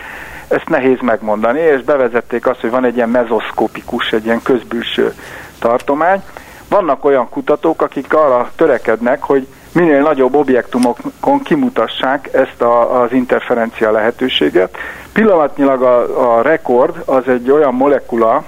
[0.48, 5.14] ezt nehéz megmondani, és bevezették azt, hogy van egy ilyen mezoszkopikus, egy ilyen közbülső
[5.60, 6.24] tartomány.
[6.70, 13.92] Vannak olyan kutatók, akik arra törekednek, hogy minél nagyobb objektumokon kimutassák ezt a, az interferencia
[13.92, 14.78] lehetőséget.
[15.14, 18.44] Pillanatnyilag a, a rekord az egy olyan molekula,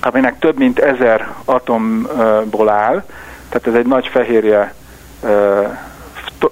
[0.00, 3.02] aminek több mint ezer atomból áll,
[3.48, 4.74] tehát ez egy nagy fehérje,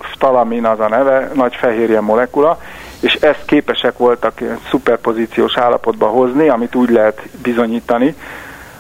[0.01, 2.61] ftalamin az a neve, nagy fehérje molekula,
[3.01, 8.15] és ezt képesek voltak szuperpozíciós állapotba hozni, amit úgy lehet bizonyítani,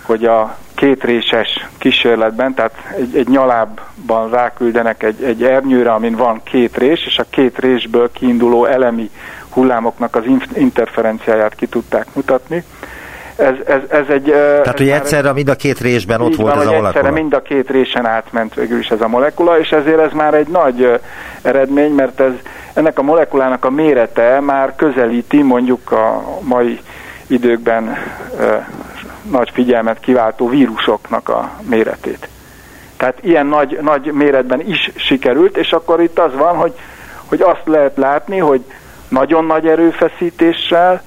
[0.02, 6.76] hogy a kétréses kísérletben, tehát egy, egy nyalábban ráküldenek egy, egy ernyőre, amin van két
[6.76, 9.10] rés, és a két résből kiinduló elemi
[9.50, 10.22] hullámoknak az
[10.54, 12.64] interferenciáját ki tudták mutatni.
[13.36, 14.22] Ez, ez, ez egy...
[14.22, 16.88] Tehát, hogy egyszerre mind a két résben ott volt van, ez a molekula.
[16.88, 20.34] Egyszerre mind a két résen átment végül is ez a molekula, és ezért ez már
[20.34, 21.00] egy nagy
[21.42, 22.32] eredmény, mert ez
[22.74, 26.80] ennek a molekulának a mérete már közelíti mondjuk a mai
[27.26, 27.96] időkben
[29.30, 32.28] nagy figyelmet kiváltó vírusoknak a méretét.
[32.96, 36.72] Tehát ilyen nagy, nagy méretben is sikerült, és akkor itt az van, hogy,
[37.24, 38.64] hogy azt lehet látni, hogy
[39.08, 41.02] nagyon nagy erőfeszítéssel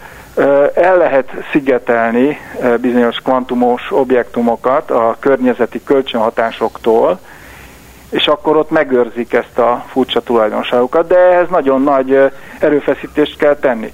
[0.73, 2.39] el lehet szigetelni
[2.81, 7.19] bizonyos kvantumos objektumokat a környezeti kölcsönhatásoktól,
[8.09, 13.93] és akkor ott megőrzik ezt a furcsa tulajdonságokat, de ehhez nagyon nagy erőfeszítést kell tenni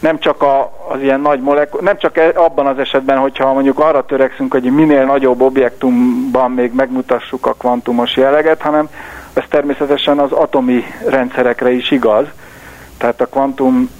[0.00, 3.78] nem csak a, az ilyen nagy molekul, nem csak e, abban az esetben, hogyha mondjuk
[3.78, 8.88] arra törekszünk, hogy minél nagyobb objektumban még megmutassuk a kvantumos jelleget, hanem
[9.32, 12.26] ez természetesen az atomi rendszerekre is igaz.
[12.98, 13.90] Tehát a kvantum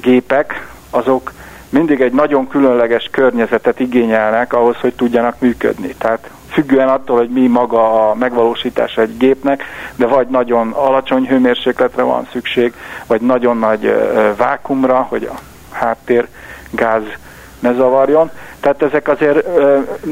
[0.00, 1.32] gépek azok
[1.68, 5.94] mindig egy nagyon különleges környezetet igényelnek ahhoz, hogy tudjanak működni.
[5.98, 9.62] Tehát függően attól, hogy mi maga a megvalósítása egy gépnek,
[9.96, 12.72] de vagy nagyon alacsony hőmérsékletre van szükség,
[13.06, 13.94] vagy nagyon nagy
[14.36, 15.38] vákumra, hogy a
[15.70, 16.26] háttér
[16.70, 17.02] gáz
[17.58, 18.30] ne zavarjon.
[18.60, 19.46] Tehát ezek azért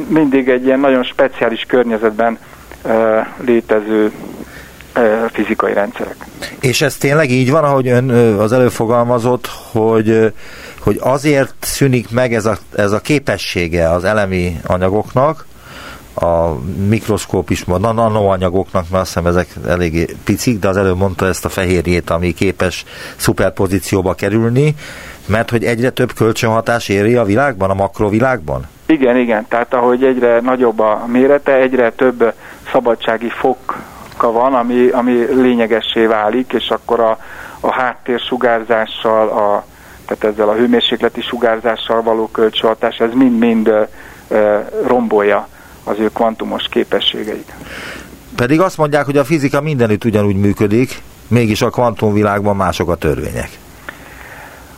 [0.09, 2.39] mindig egy ilyen nagyon speciális környezetben
[3.37, 4.13] létező
[5.33, 6.17] fizikai rendszerek.
[6.61, 10.33] És ez tényleg így van, ahogy ön az előfogalmazott, hogy,
[10.81, 15.47] hogy azért szűnik meg ez a, ez a képessége az elemi anyagoknak,
[16.17, 21.27] a mikroszkóp is a nanoanyagoknak, mert azt hiszem ezek eléggé picik, de az előbb mondta
[21.27, 22.85] ezt a fehérjét, ami képes
[23.17, 24.75] szuperpozícióba kerülni,
[25.27, 28.67] mert hogy egyre több kölcsönhatás éri a világban, a makrovilágban?
[28.87, 32.33] Igen, igen, tehát ahogy egyre nagyobb a mérete, egyre több
[32.73, 37.19] szabadsági foka van, ami, ami lényegessé válik, és akkor a,
[37.61, 39.65] a háttérsugárzással, a,
[40.07, 43.71] tehát ezzel a hőmérsékleti sugárzással való kölcsönhatás, ez mind-mind
[44.87, 45.49] rombolja
[45.87, 47.53] az ő kvantumos képességeit.
[48.37, 53.49] Pedig azt mondják, hogy a fizika mindenütt ugyanúgy működik, mégis a kvantumvilágban mások a törvények.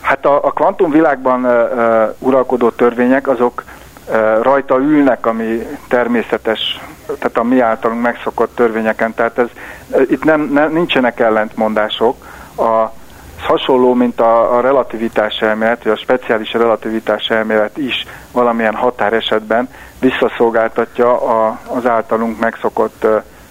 [0.01, 3.65] Hát a, a kvantumvilágban uh, uh, uralkodó törvények azok
[4.09, 9.15] uh, rajta ülnek, ami természetes, tehát a mi általunk megszokott törvényeken.
[9.15, 9.47] Tehát ez,
[9.91, 12.17] uh, itt nem, nem, nincsenek ellentmondások.
[12.57, 12.93] A,
[13.39, 19.69] ez hasonló, mint a, a relativitás elmélet, vagy a speciális relativitás elmélet is valamilyen határesetben
[20.01, 23.07] visszaszolgáltatja a, az általunk megszokott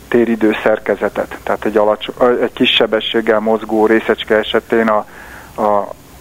[0.08, 1.38] téridő szerkezetet.
[1.44, 5.06] Tehát egy, alacsony, egy kis sebességgel mozgó részecske esetén a,
[5.56, 5.62] a,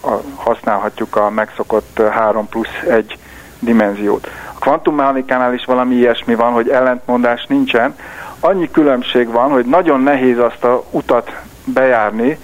[0.01, 3.17] a, használhatjuk a megszokott 3 plusz 1
[3.59, 4.27] dimenziót.
[4.53, 7.95] A kvantummechanikánál is valami ilyesmi van, hogy ellentmondás nincsen.
[8.39, 11.31] Annyi különbség van, hogy nagyon nehéz azt a utat
[11.65, 12.37] bejárni,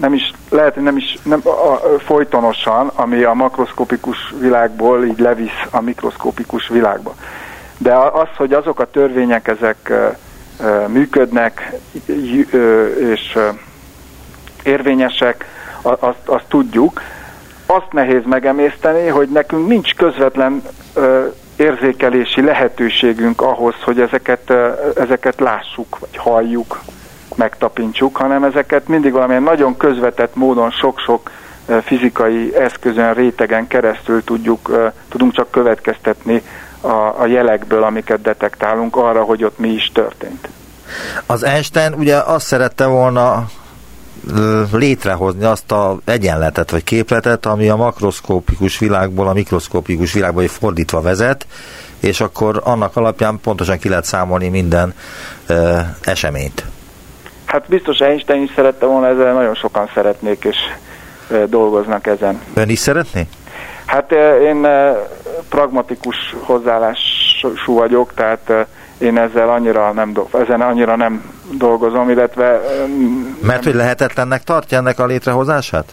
[0.00, 5.18] nem is, lehet, hogy nem is nem, a, a, folytonosan, ami a makroszkopikus világból így
[5.18, 7.14] levisz a mikroszkopikus világba.
[7.78, 9.92] De az, hogy azok a törvények ezek
[10.86, 11.72] működnek
[12.98, 13.38] és
[14.62, 15.44] érvényesek,
[15.82, 17.00] azt, azt tudjuk.
[17.66, 20.62] Azt nehéz megemészteni, hogy nekünk nincs közvetlen
[21.56, 24.52] érzékelési lehetőségünk ahhoz, hogy ezeket,
[24.96, 26.80] ezeket lássuk, vagy halljuk,
[27.40, 31.30] megtapintsuk, hanem ezeket mindig valamilyen nagyon közvetett módon sok-sok
[31.84, 36.42] fizikai eszközön, rétegen keresztül tudjuk, tudunk csak következtetni
[36.80, 40.48] a, a jelekből, amiket detektálunk arra, hogy ott mi is történt.
[41.26, 43.46] Az Einstein ugye azt szerette volna
[44.72, 51.46] létrehozni azt a egyenletet vagy képletet, ami a makroszkópikus világból a mikroszkópikus világba fordítva vezet,
[52.00, 54.94] és akkor annak alapján pontosan ki lehet számolni minden
[55.46, 56.64] ö, eseményt.
[57.50, 60.56] Hát biztos Einstein is szerette volna, ezzel nagyon sokan szeretnék, és
[61.46, 62.42] dolgoznak ezen.
[62.54, 63.26] Ön is szeretné?
[63.86, 64.66] Hát én
[65.48, 68.52] pragmatikus hozzáállású vagyok, tehát
[68.98, 72.60] én ezzel annyira nem, ezen annyira nem dolgozom, illetve...
[73.42, 75.92] Mert hogy lehetetlennek tartja ennek a létrehozását?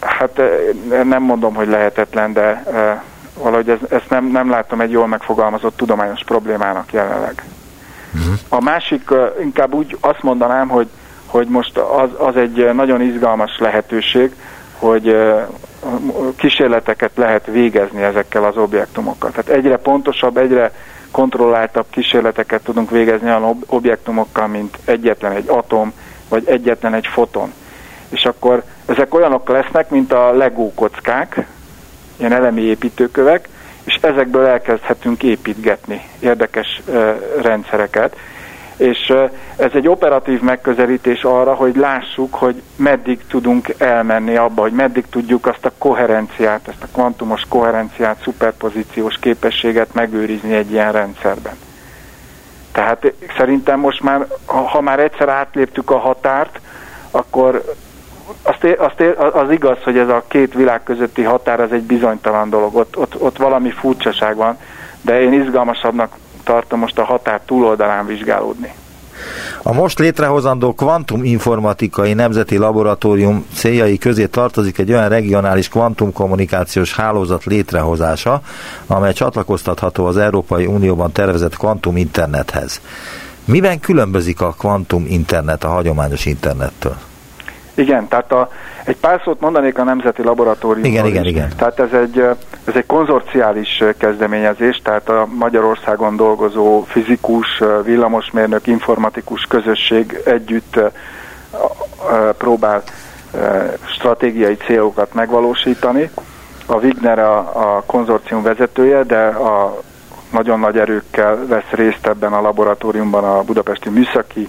[0.00, 0.40] Hát
[1.04, 2.64] nem mondom, hogy lehetetlen, de
[3.38, 7.44] valahogy ez, ezt nem, nem látom egy jól megfogalmazott tudományos problémának jelenleg.
[8.14, 8.34] Uh-huh.
[8.48, 9.10] A másik,
[9.42, 10.88] inkább úgy azt mondanám, hogy,
[11.26, 14.34] hogy most az, az egy nagyon izgalmas lehetőség,
[14.78, 15.16] hogy
[16.36, 19.30] kísérleteket lehet végezni ezekkel az objektumokkal.
[19.30, 20.72] Tehát egyre pontosabb, egyre
[21.10, 25.92] kontrolláltabb kísérleteket tudunk végezni olyan objektumokkal, mint egyetlen egy atom,
[26.28, 27.52] vagy egyetlen egy foton.
[28.08, 31.46] És akkor ezek olyanok lesznek, mint a Lego kockák,
[32.16, 33.48] ilyen elemi építőkövek,
[33.86, 36.82] és ezekből elkezdhetünk építgetni érdekes
[37.42, 38.16] rendszereket
[38.76, 39.12] és
[39.56, 45.46] ez egy operatív megközelítés arra, hogy lássuk, hogy meddig tudunk elmenni abba, hogy meddig tudjuk
[45.46, 51.56] azt a koherenciát, ezt a kvantumos koherenciát, szuperpozíciós képességet megőrizni egy ilyen rendszerben.
[52.72, 56.60] Tehát szerintem most már, ha már egyszer átléptük a határt,
[57.10, 57.62] akkor
[58.42, 59.02] azt, azt,
[59.32, 63.20] az igaz, hogy ez a két világ közötti határ az egy bizonytalan dolog, ott, ott,
[63.20, 64.58] ott valami furcsaság van,
[65.00, 68.74] de én izgalmasabbnak tartom most a határ túloldalán vizsgálódni.
[69.62, 78.40] A most létrehozandó kvantuminformatikai nemzeti laboratórium céljai közé tartozik egy olyan regionális kvantumkommunikációs hálózat létrehozása,
[78.86, 82.80] amely csatlakoztatható az Európai Unióban tervezett kvantum internethez.
[83.44, 86.96] Miben különbözik a kvantum internet a hagyományos internettől?
[87.76, 88.50] Igen, tehát a,
[88.84, 91.48] egy pár szót mondanék a Nemzeti Laboratóriumról Igen, igen, igen.
[91.56, 92.18] Tehát ez egy,
[92.64, 100.80] ez egy konzorciális kezdeményezés, tehát a Magyarországon dolgozó fizikus, villamosmérnök, informatikus közösség együtt
[102.38, 102.82] próbál
[103.84, 106.10] stratégiai célokat megvalósítani.
[106.66, 109.82] A Wigner a, a konzorcium vezetője, de a
[110.32, 114.48] nagyon nagy erőkkel vesz részt ebben a laboratóriumban a Budapesti Műszaki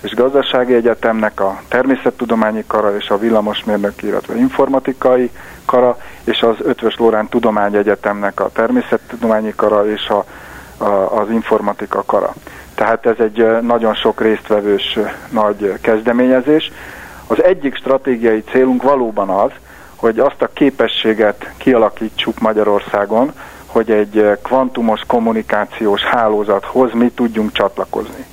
[0.00, 5.30] és Gazdasági Egyetemnek a Természettudományi Kara és a Villamosmérnöki, illetve Informatikai
[5.64, 10.24] Kara, és az Ötvös Lórán Tudományegyetemnek a Természettudományi Kara és a,
[10.84, 12.34] a, az Informatika Kara.
[12.74, 14.98] Tehát ez egy nagyon sok résztvevős
[15.30, 16.72] nagy kezdeményezés.
[17.26, 19.50] Az egyik stratégiai célunk valóban az,
[19.96, 23.32] hogy azt a képességet kialakítsuk Magyarországon,
[23.66, 28.24] hogy egy kvantumos kommunikációs hálózathoz mi tudjunk csatlakozni.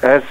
[0.00, 0.22] Ez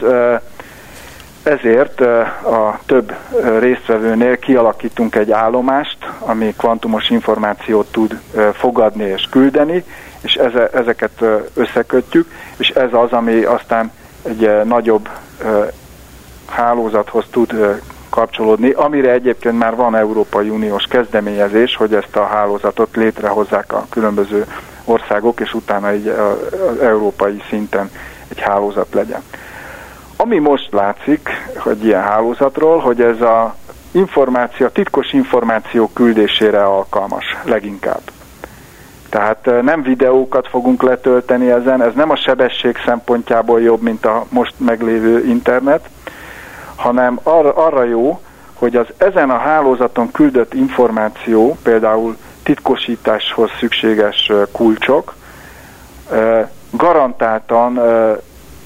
[1.46, 2.02] ezért
[2.46, 3.14] a több
[3.60, 8.20] résztvevőnél kialakítunk egy állomást, ami kvantumos információt tud
[8.54, 9.84] fogadni és küldeni,
[10.22, 10.34] és
[10.74, 11.24] ezeket
[11.54, 13.92] összekötjük, és ez az, ami aztán
[14.24, 15.10] egy nagyobb
[16.46, 23.74] hálózathoz tud kapcsolódni, amire egyébként már van Európai Uniós kezdeményezés, hogy ezt a hálózatot létrehozzák
[23.74, 24.46] a különböző
[24.86, 26.14] országok, és utána egy
[26.82, 27.92] európai szinten
[28.28, 29.22] egy hálózat legyen.
[30.18, 33.56] Ami most látszik, hogy ilyen hálózatról, hogy ez a
[33.92, 38.02] információ, titkos információ küldésére alkalmas leginkább.
[39.10, 44.54] Tehát nem videókat fogunk letölteni ezen, ez nem a sebesség szempontjából jobb, mint a most
[44.58, 45.90] meglévő internet,
[46.76, 48.20] hanem arra, arra jó,
[48.54, 55.16] hogy az ezen a hálózaton küldött információ, például titkosításhoz szükséges kulcsok,
[56.70, 57.80] garantáltan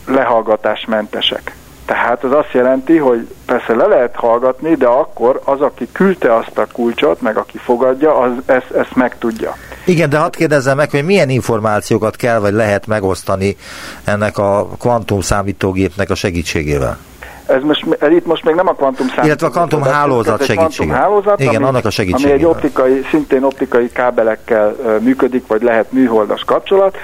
[0.10, 1.56] lehallgatásmentesek.
[1.86, 6.58] Tehát az azt jelenti, hogy persze le lehet hallgatni, de akkor az, aki küldte azt
[6.58, 9.56] a kulcsot, meg aki fogadja, az ezt, ezt megtudja.
[9.86, 13.56] Igen, de hadd kérdezzem meg, hogy milyen információkat kell vagy lehet megosztani
[14.04, 16.98] ennek a kvantum számítógépnek a segítségével?
[17.46, 19.26] Ez most, ez itt most még nem a kvantum számítógép.
[19.26, 20.46] Illetve a kvantum hálózat
[20.90, 22.34] hálózat, Igen, ami, annak a segítségével.
[22.34, 26.98] Ami egy optikai, szintén optikai kábelekkel működik, vagy lehet műholdas kapcsolat.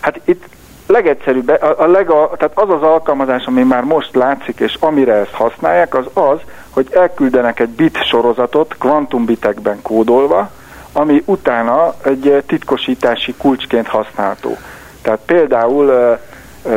[0.00, 0.44] Hát itt
[0.88, 5.32] legegyszerűbb, a, a lega, tehát az az alkalmazás, ami már most látszik, és amire ezt
[5.32, 6.38] használják, az az,
[6.70, 10.50] hogy elküldenek egy bit sorozatot kvantumbitekben kódolva,
[10.92, 14.56] ami utána egy titkosítási kulcsként használható.
[15.02, 16.18] Tehát például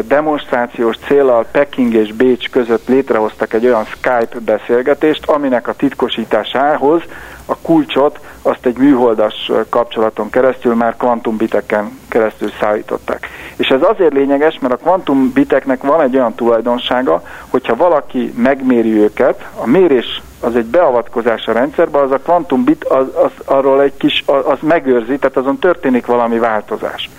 [0.07, 7.01] demonstrációs célral Peking és Bécs között létrehoztak egy olyan Skype beszélgetést, aminek a titkosításához
[7.45, 13.27] a kulcsot azt egy műholdas kapcsolaton keresztül már kvantumbiteken keresztül szállították.
[13.55, 19.47] És ez azért lényeges, mert a kvantumbiteknek van egy olyan tulajdonsága, hogyha valaki megméri őket,
[19.55, 24.23] a mérés az egy beavatkozás a rendszerbe, az a kvantumbit az, az, arról egy kis,
[24.25, 27.09] az, az megőrzi, tehát azon történik valami változás.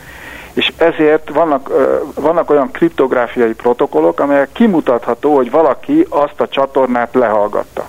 [0.52, 1.70] És ezért vannak,
[2.14, 7.86] vannak olyan kriptográfiai protokollok, amelyek kimutatható, hogy valaki azt a csatornát lehallgatta.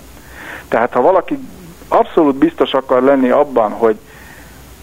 [0.68, 1.38] Tehát ha valaki
[1.88, 3.96] abszolút biztos akar lenni abban, hogy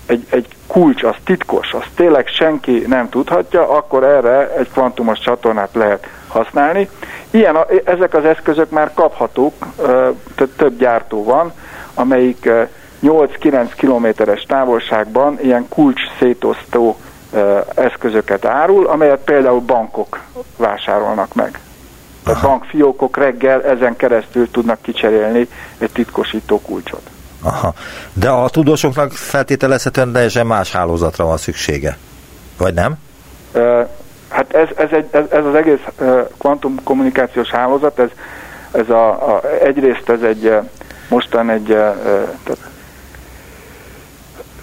[0.05, 5.73] egy, egy kulcs, az titkos, az tényleg senki nem tudhatja, akkor erre egy kvantumos csatornát
[5.73, 6.89] lehet használni.
[7.31, 9.53] Ilyen, ezek az eszközök már kaphatók,
[10.57, 11.53] több gyártó van,
[11.93, 12.49] amelyik
[13.03, 16.97] 8-9 kilométeres távolságban ilyen kulcs szétosztó
[17.75, 20.19] eszközöket árul, amelyet például bankok
[20.57, 21.59] vásárolnak meg.
[22.25, 27.01] A bankfiókok reggel ezen keresztül tudnak kicserélni egy titkosító kulcsot.
[27.43, 27.73] Aha.
[28.13, 31.97] De a tudósoknak feltételezhetően teljesen más hálózatra van szüksége.
[32.57, 32.95] Vagy nem?
[34.29, 38.09] Hát ez, ez, egy, ez, ez az egész uh, kvantumkommunikációs hálózat, ez,
[38.71, 40.51] ez a, a, egyrészt ez egy
[41.09, 41.65] mostan egy
[42.43, 42.70] tehát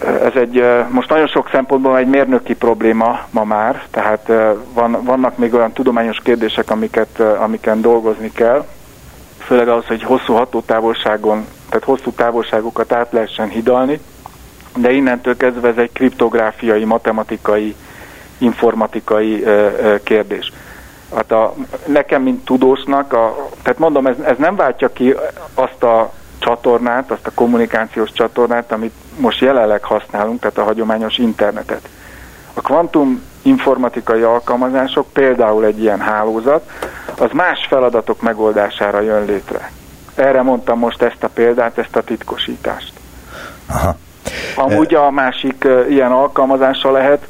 [0.05, 4.33] ez egy most nagyon sok szempontból egy mérnöki probléma ma már, tehát
[4.73, 8.67] van, vannak még olyan tudományos kérdések, amiket, amiken dolgozni kell,
[9.39, 14.01] főleg ahhoz, hogy hosszú hatótávolságon, tehát hosszú távolságokat át lehessen hidalni,
[14.77, 17.75] de innentől kezdve ez egy kriptográfiai, matematikai,
[18.39, 19.45] informatikai
[20.03, 20.53] kérdés.
[21.15, 21.55] Hát a,
[21.87, 25.15] nekem, mint tudósnak, a, tehát mondom, ez, ez nem váltja ki
[25.55, 26.13] azt a
[26.49, 31.89] csatornát, azt a kommunikációs csatornát, amit most jelenleg használunk, tehát a hagyományos internetet.
[32.55, 36.71] A kvantum informatikai alkalmazások, például egy ilyen hálózat,
[37.19, 39.71] az más feladatok megoldására jön létre.
[40.15, 42.93] Erre mondtam most ezt a példát, ezt a titkosítást.
[43.67, 43.97] Aha.
[44.57, 47.27] Amúgy a másik ilyen alkalmazása lehet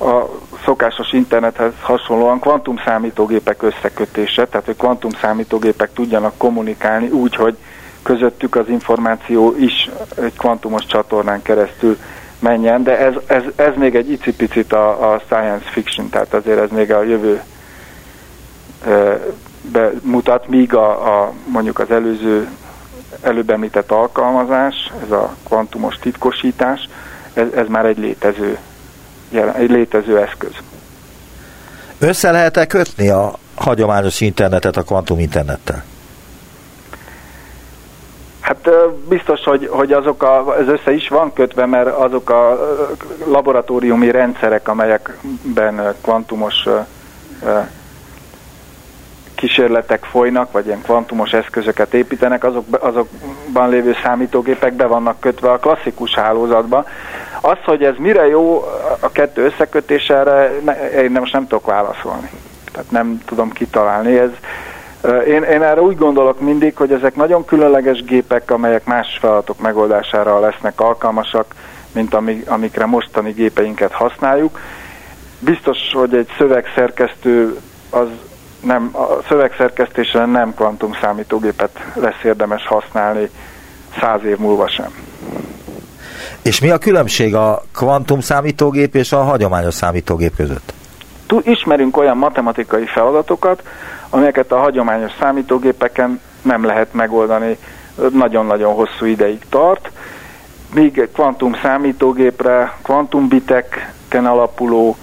[0.00, 0.24] a
[0.64, 7.56] szokásos internethez hasonlóan kvantum számítógépek összekötése, tehát hogy kvantum számítógépek tudjanak kommunikálni úgy, hogy
[8.02, 9.90] közöttük az információ is
[10.22, 11.98] egy kvantumos csatornán keresztül
[12.38, 16.70] menjen, de ez, ez, ez még egy icipicit a, a science fiction, tehát azért ez
[16.70, 17.42] még a jövő
[18.86, 19.20] e,
[20.02, 22.48] mutat, míg a, a, mondjuk az előző
[23.22, 26.88] előbb említett alkalmazás, ez a kvantumos titkosítás,
[27.32, 28.58] ez, ez már egy létező,
[29.56, 30.52] egy létező eszköz.
[31.98, 35.84] Össze lehet-e kötni a hagyományos internetet a kvantum internettel?
[38.40, 38.70] Hát
[39.08, 42.58] biztos, hogy, hogy azok a, ez össze is van kötve, mert azok a
[43.26, 46.66] laboratóriumi rendszerek, amelyekben kvantumos
[49.40, 55.58] kísérletek folynak, vagy ilyen kvantumos eszközöket építenek, azok, azokban lévő számítógépek be vannak kötve a
[55.58, 56.84] klasszikus hálózatba.
[57.40, 58.64] Az, hogy ez mire jó
[59.00, 60.52] a kettő összekötés, erre
[61.02, 62.30] én most nem tudok válaszolni.
[62.72, 64.18] Tehát nem tudom kitalálni.
[64.18, 64.30] Ez,
[65.26, 70.40] én, én erre úgy gondolok mindig, hogy ezek nagyon különleges gépek, amelyek más feladatok megoldására
[70.40, 71.54] lesznek alkalmasak,
[71.92, 74.58] mint ami, amikre mostani gépeinket használjuk.
[75.38, 77.58] Biztos, hogy egy szövegszerkesztő
[77.90, 78.08] az
[78.60, 83.30] nem, a szövegszerkesztésre nem kvantum számítógépet lesz érdemes használni
[84.00, 84.94] száz év múlva sem.
[86.42, 90.72] És mi a különbség a kvantum számítógép és a hagyományos számítógép között?
[91.42, 93.62] Ismerünk olyan matematikai feladatokat,
[94.10, 97.58] amelyeket a hagyományos számítógépeken nem lehet megoldani,
[98.12, 99.90] nagyon-nagyon hosszú ideig tart,
[100.74, 104.96] míg kvantum számítógépre, kvantumbiteken alapuló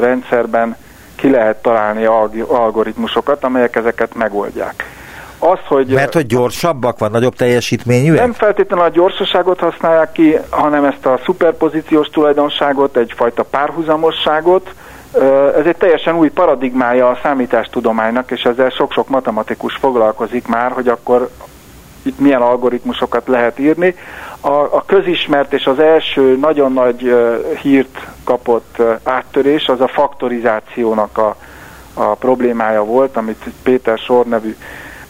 [0.00, 0.76] rendszerben
[1.16, 2.04] ki lehet találni
[2.46, 4.84] algoritmusokat, amelyek ezeket megoldják.
[5.38, 8.18] Az, hogy Mert hogy gyorsabbak, van nagyobb teljesítményűek?
[8.18, 14.70] Nem feltétlenül a gyorsaságot használják ki, hanem ezt a szuperpozíciós tulajdonságot, egyfajta párhuzamosságot,
[15.58, 21.30] ez egy teljesen új paradigmája a számítástudománynak, és ezzel sok-sok matematikus foglalkozik már, hogy akkor
[22.02, 23.94] itt milyen algoritmusokat lehet írni.
[24.40, 27.14] A, a közismert és az első nagyon nagy
[27.62, 31.36] hírt kapott áttörés az a faktorizációnak a,
[31.94, 34.56] a problémája volt, amit Péter Sor nevű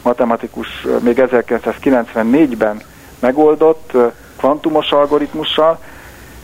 [0.01, 2.81] matematikus uh, még 1994-ben
[3.19, 3.91] megoldott
[4.37, 5.79] kvantumos algoritmussal,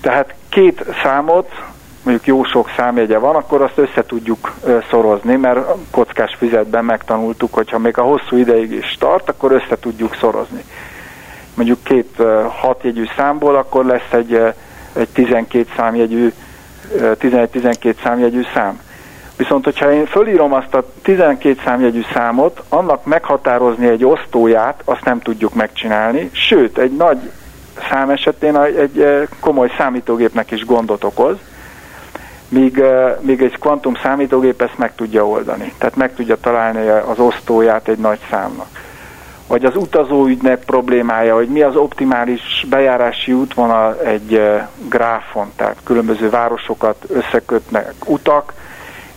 [0.02, 1.50] tehát két számot
[2.04, 4.52] mondjuk jó sok számjegye van, akkor azt össze tudjuk
[4.90, 5.60] szorozni, mert
[5.92, 10.64] kockás füzetben megtanultuk, hogyha még a hosszú ideig is tart, akkor össze tudjuk szorozni.
[11.54, 14.34] Mondjuk két hatjegyű számból, akkor lesz egy,
[14.94, 16.34] egy 12 számjegyű,
[16.98, 18.80] 11-12 számjegyű szám.
[19.38, 25.20] Viszont, hogyha én fölírom azt a 12 számjegyű számot, annak meghatározni egy osztóját, azt nem
[25.20, 27.32] tudjuk megcsinálni, sőt, egy nagy
[27.90, 31.38] szám esetén egy komoly számítógépnek is gondot okoz,
[32.52, 32.84] míg,
[33.20, 35.74] míg egy kvantum számítógép ezt meg tudja oldani.
[35.78, 38.68] Tehát meg tudja találni az osztóját egy nagy számnak.
[39.48, 44.42] Vagy az utazóügynek problémája, hogy mi az optimális bejárási útvonal egy
[44.90, 48.54] gráfon, tehát különböző városokat összekötnek utak,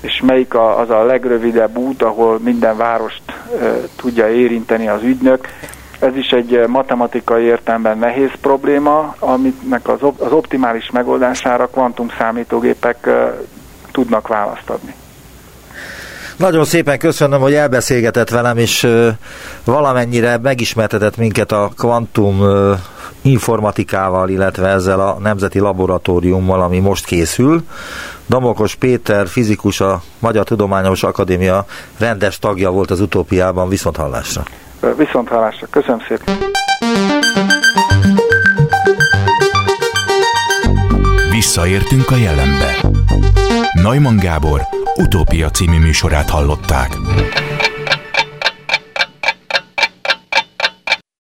[0.01, 3.35] és melyik az a legrövidebb út, ahol minden várost e,
[3.97, 5.49] tudja érinteni az ügynök.
[5.99, 13.35] Ez is egy matematikai értelemben nehéz probléma, aminek az, az optimális megoldására kvantum számítógépek e,
[13.93, 14.95] tudnak választ adni.
[16.37, 18.89] Nagyon szépen köszönöm, hogy elbeszélgetett velem, és
[19.65, 22.43] valamennyire megismertetett minket a kvantum
[23.25, 27.65] informatikával, illetve ezzel a nemzeti laboratóriummal, ami most készül.
[28.27, 31.67] Damokos Péter, fizikus, a Magyar Tudományos Akadémia
[31.99, 33.69] rendes tagja volt az utópiában.
[33.69, 34.43] Viszont hallásra!
[34.97, 35.67] Viszont hallásra!
[35.71, 36.35] Köszönöm szépen!
[41.31, 42.77] Visszaértünk a jelenbe.
[43.83, 44.61] Neumann Gábor
[44.97, 46.97] utópia című műsorát hallották.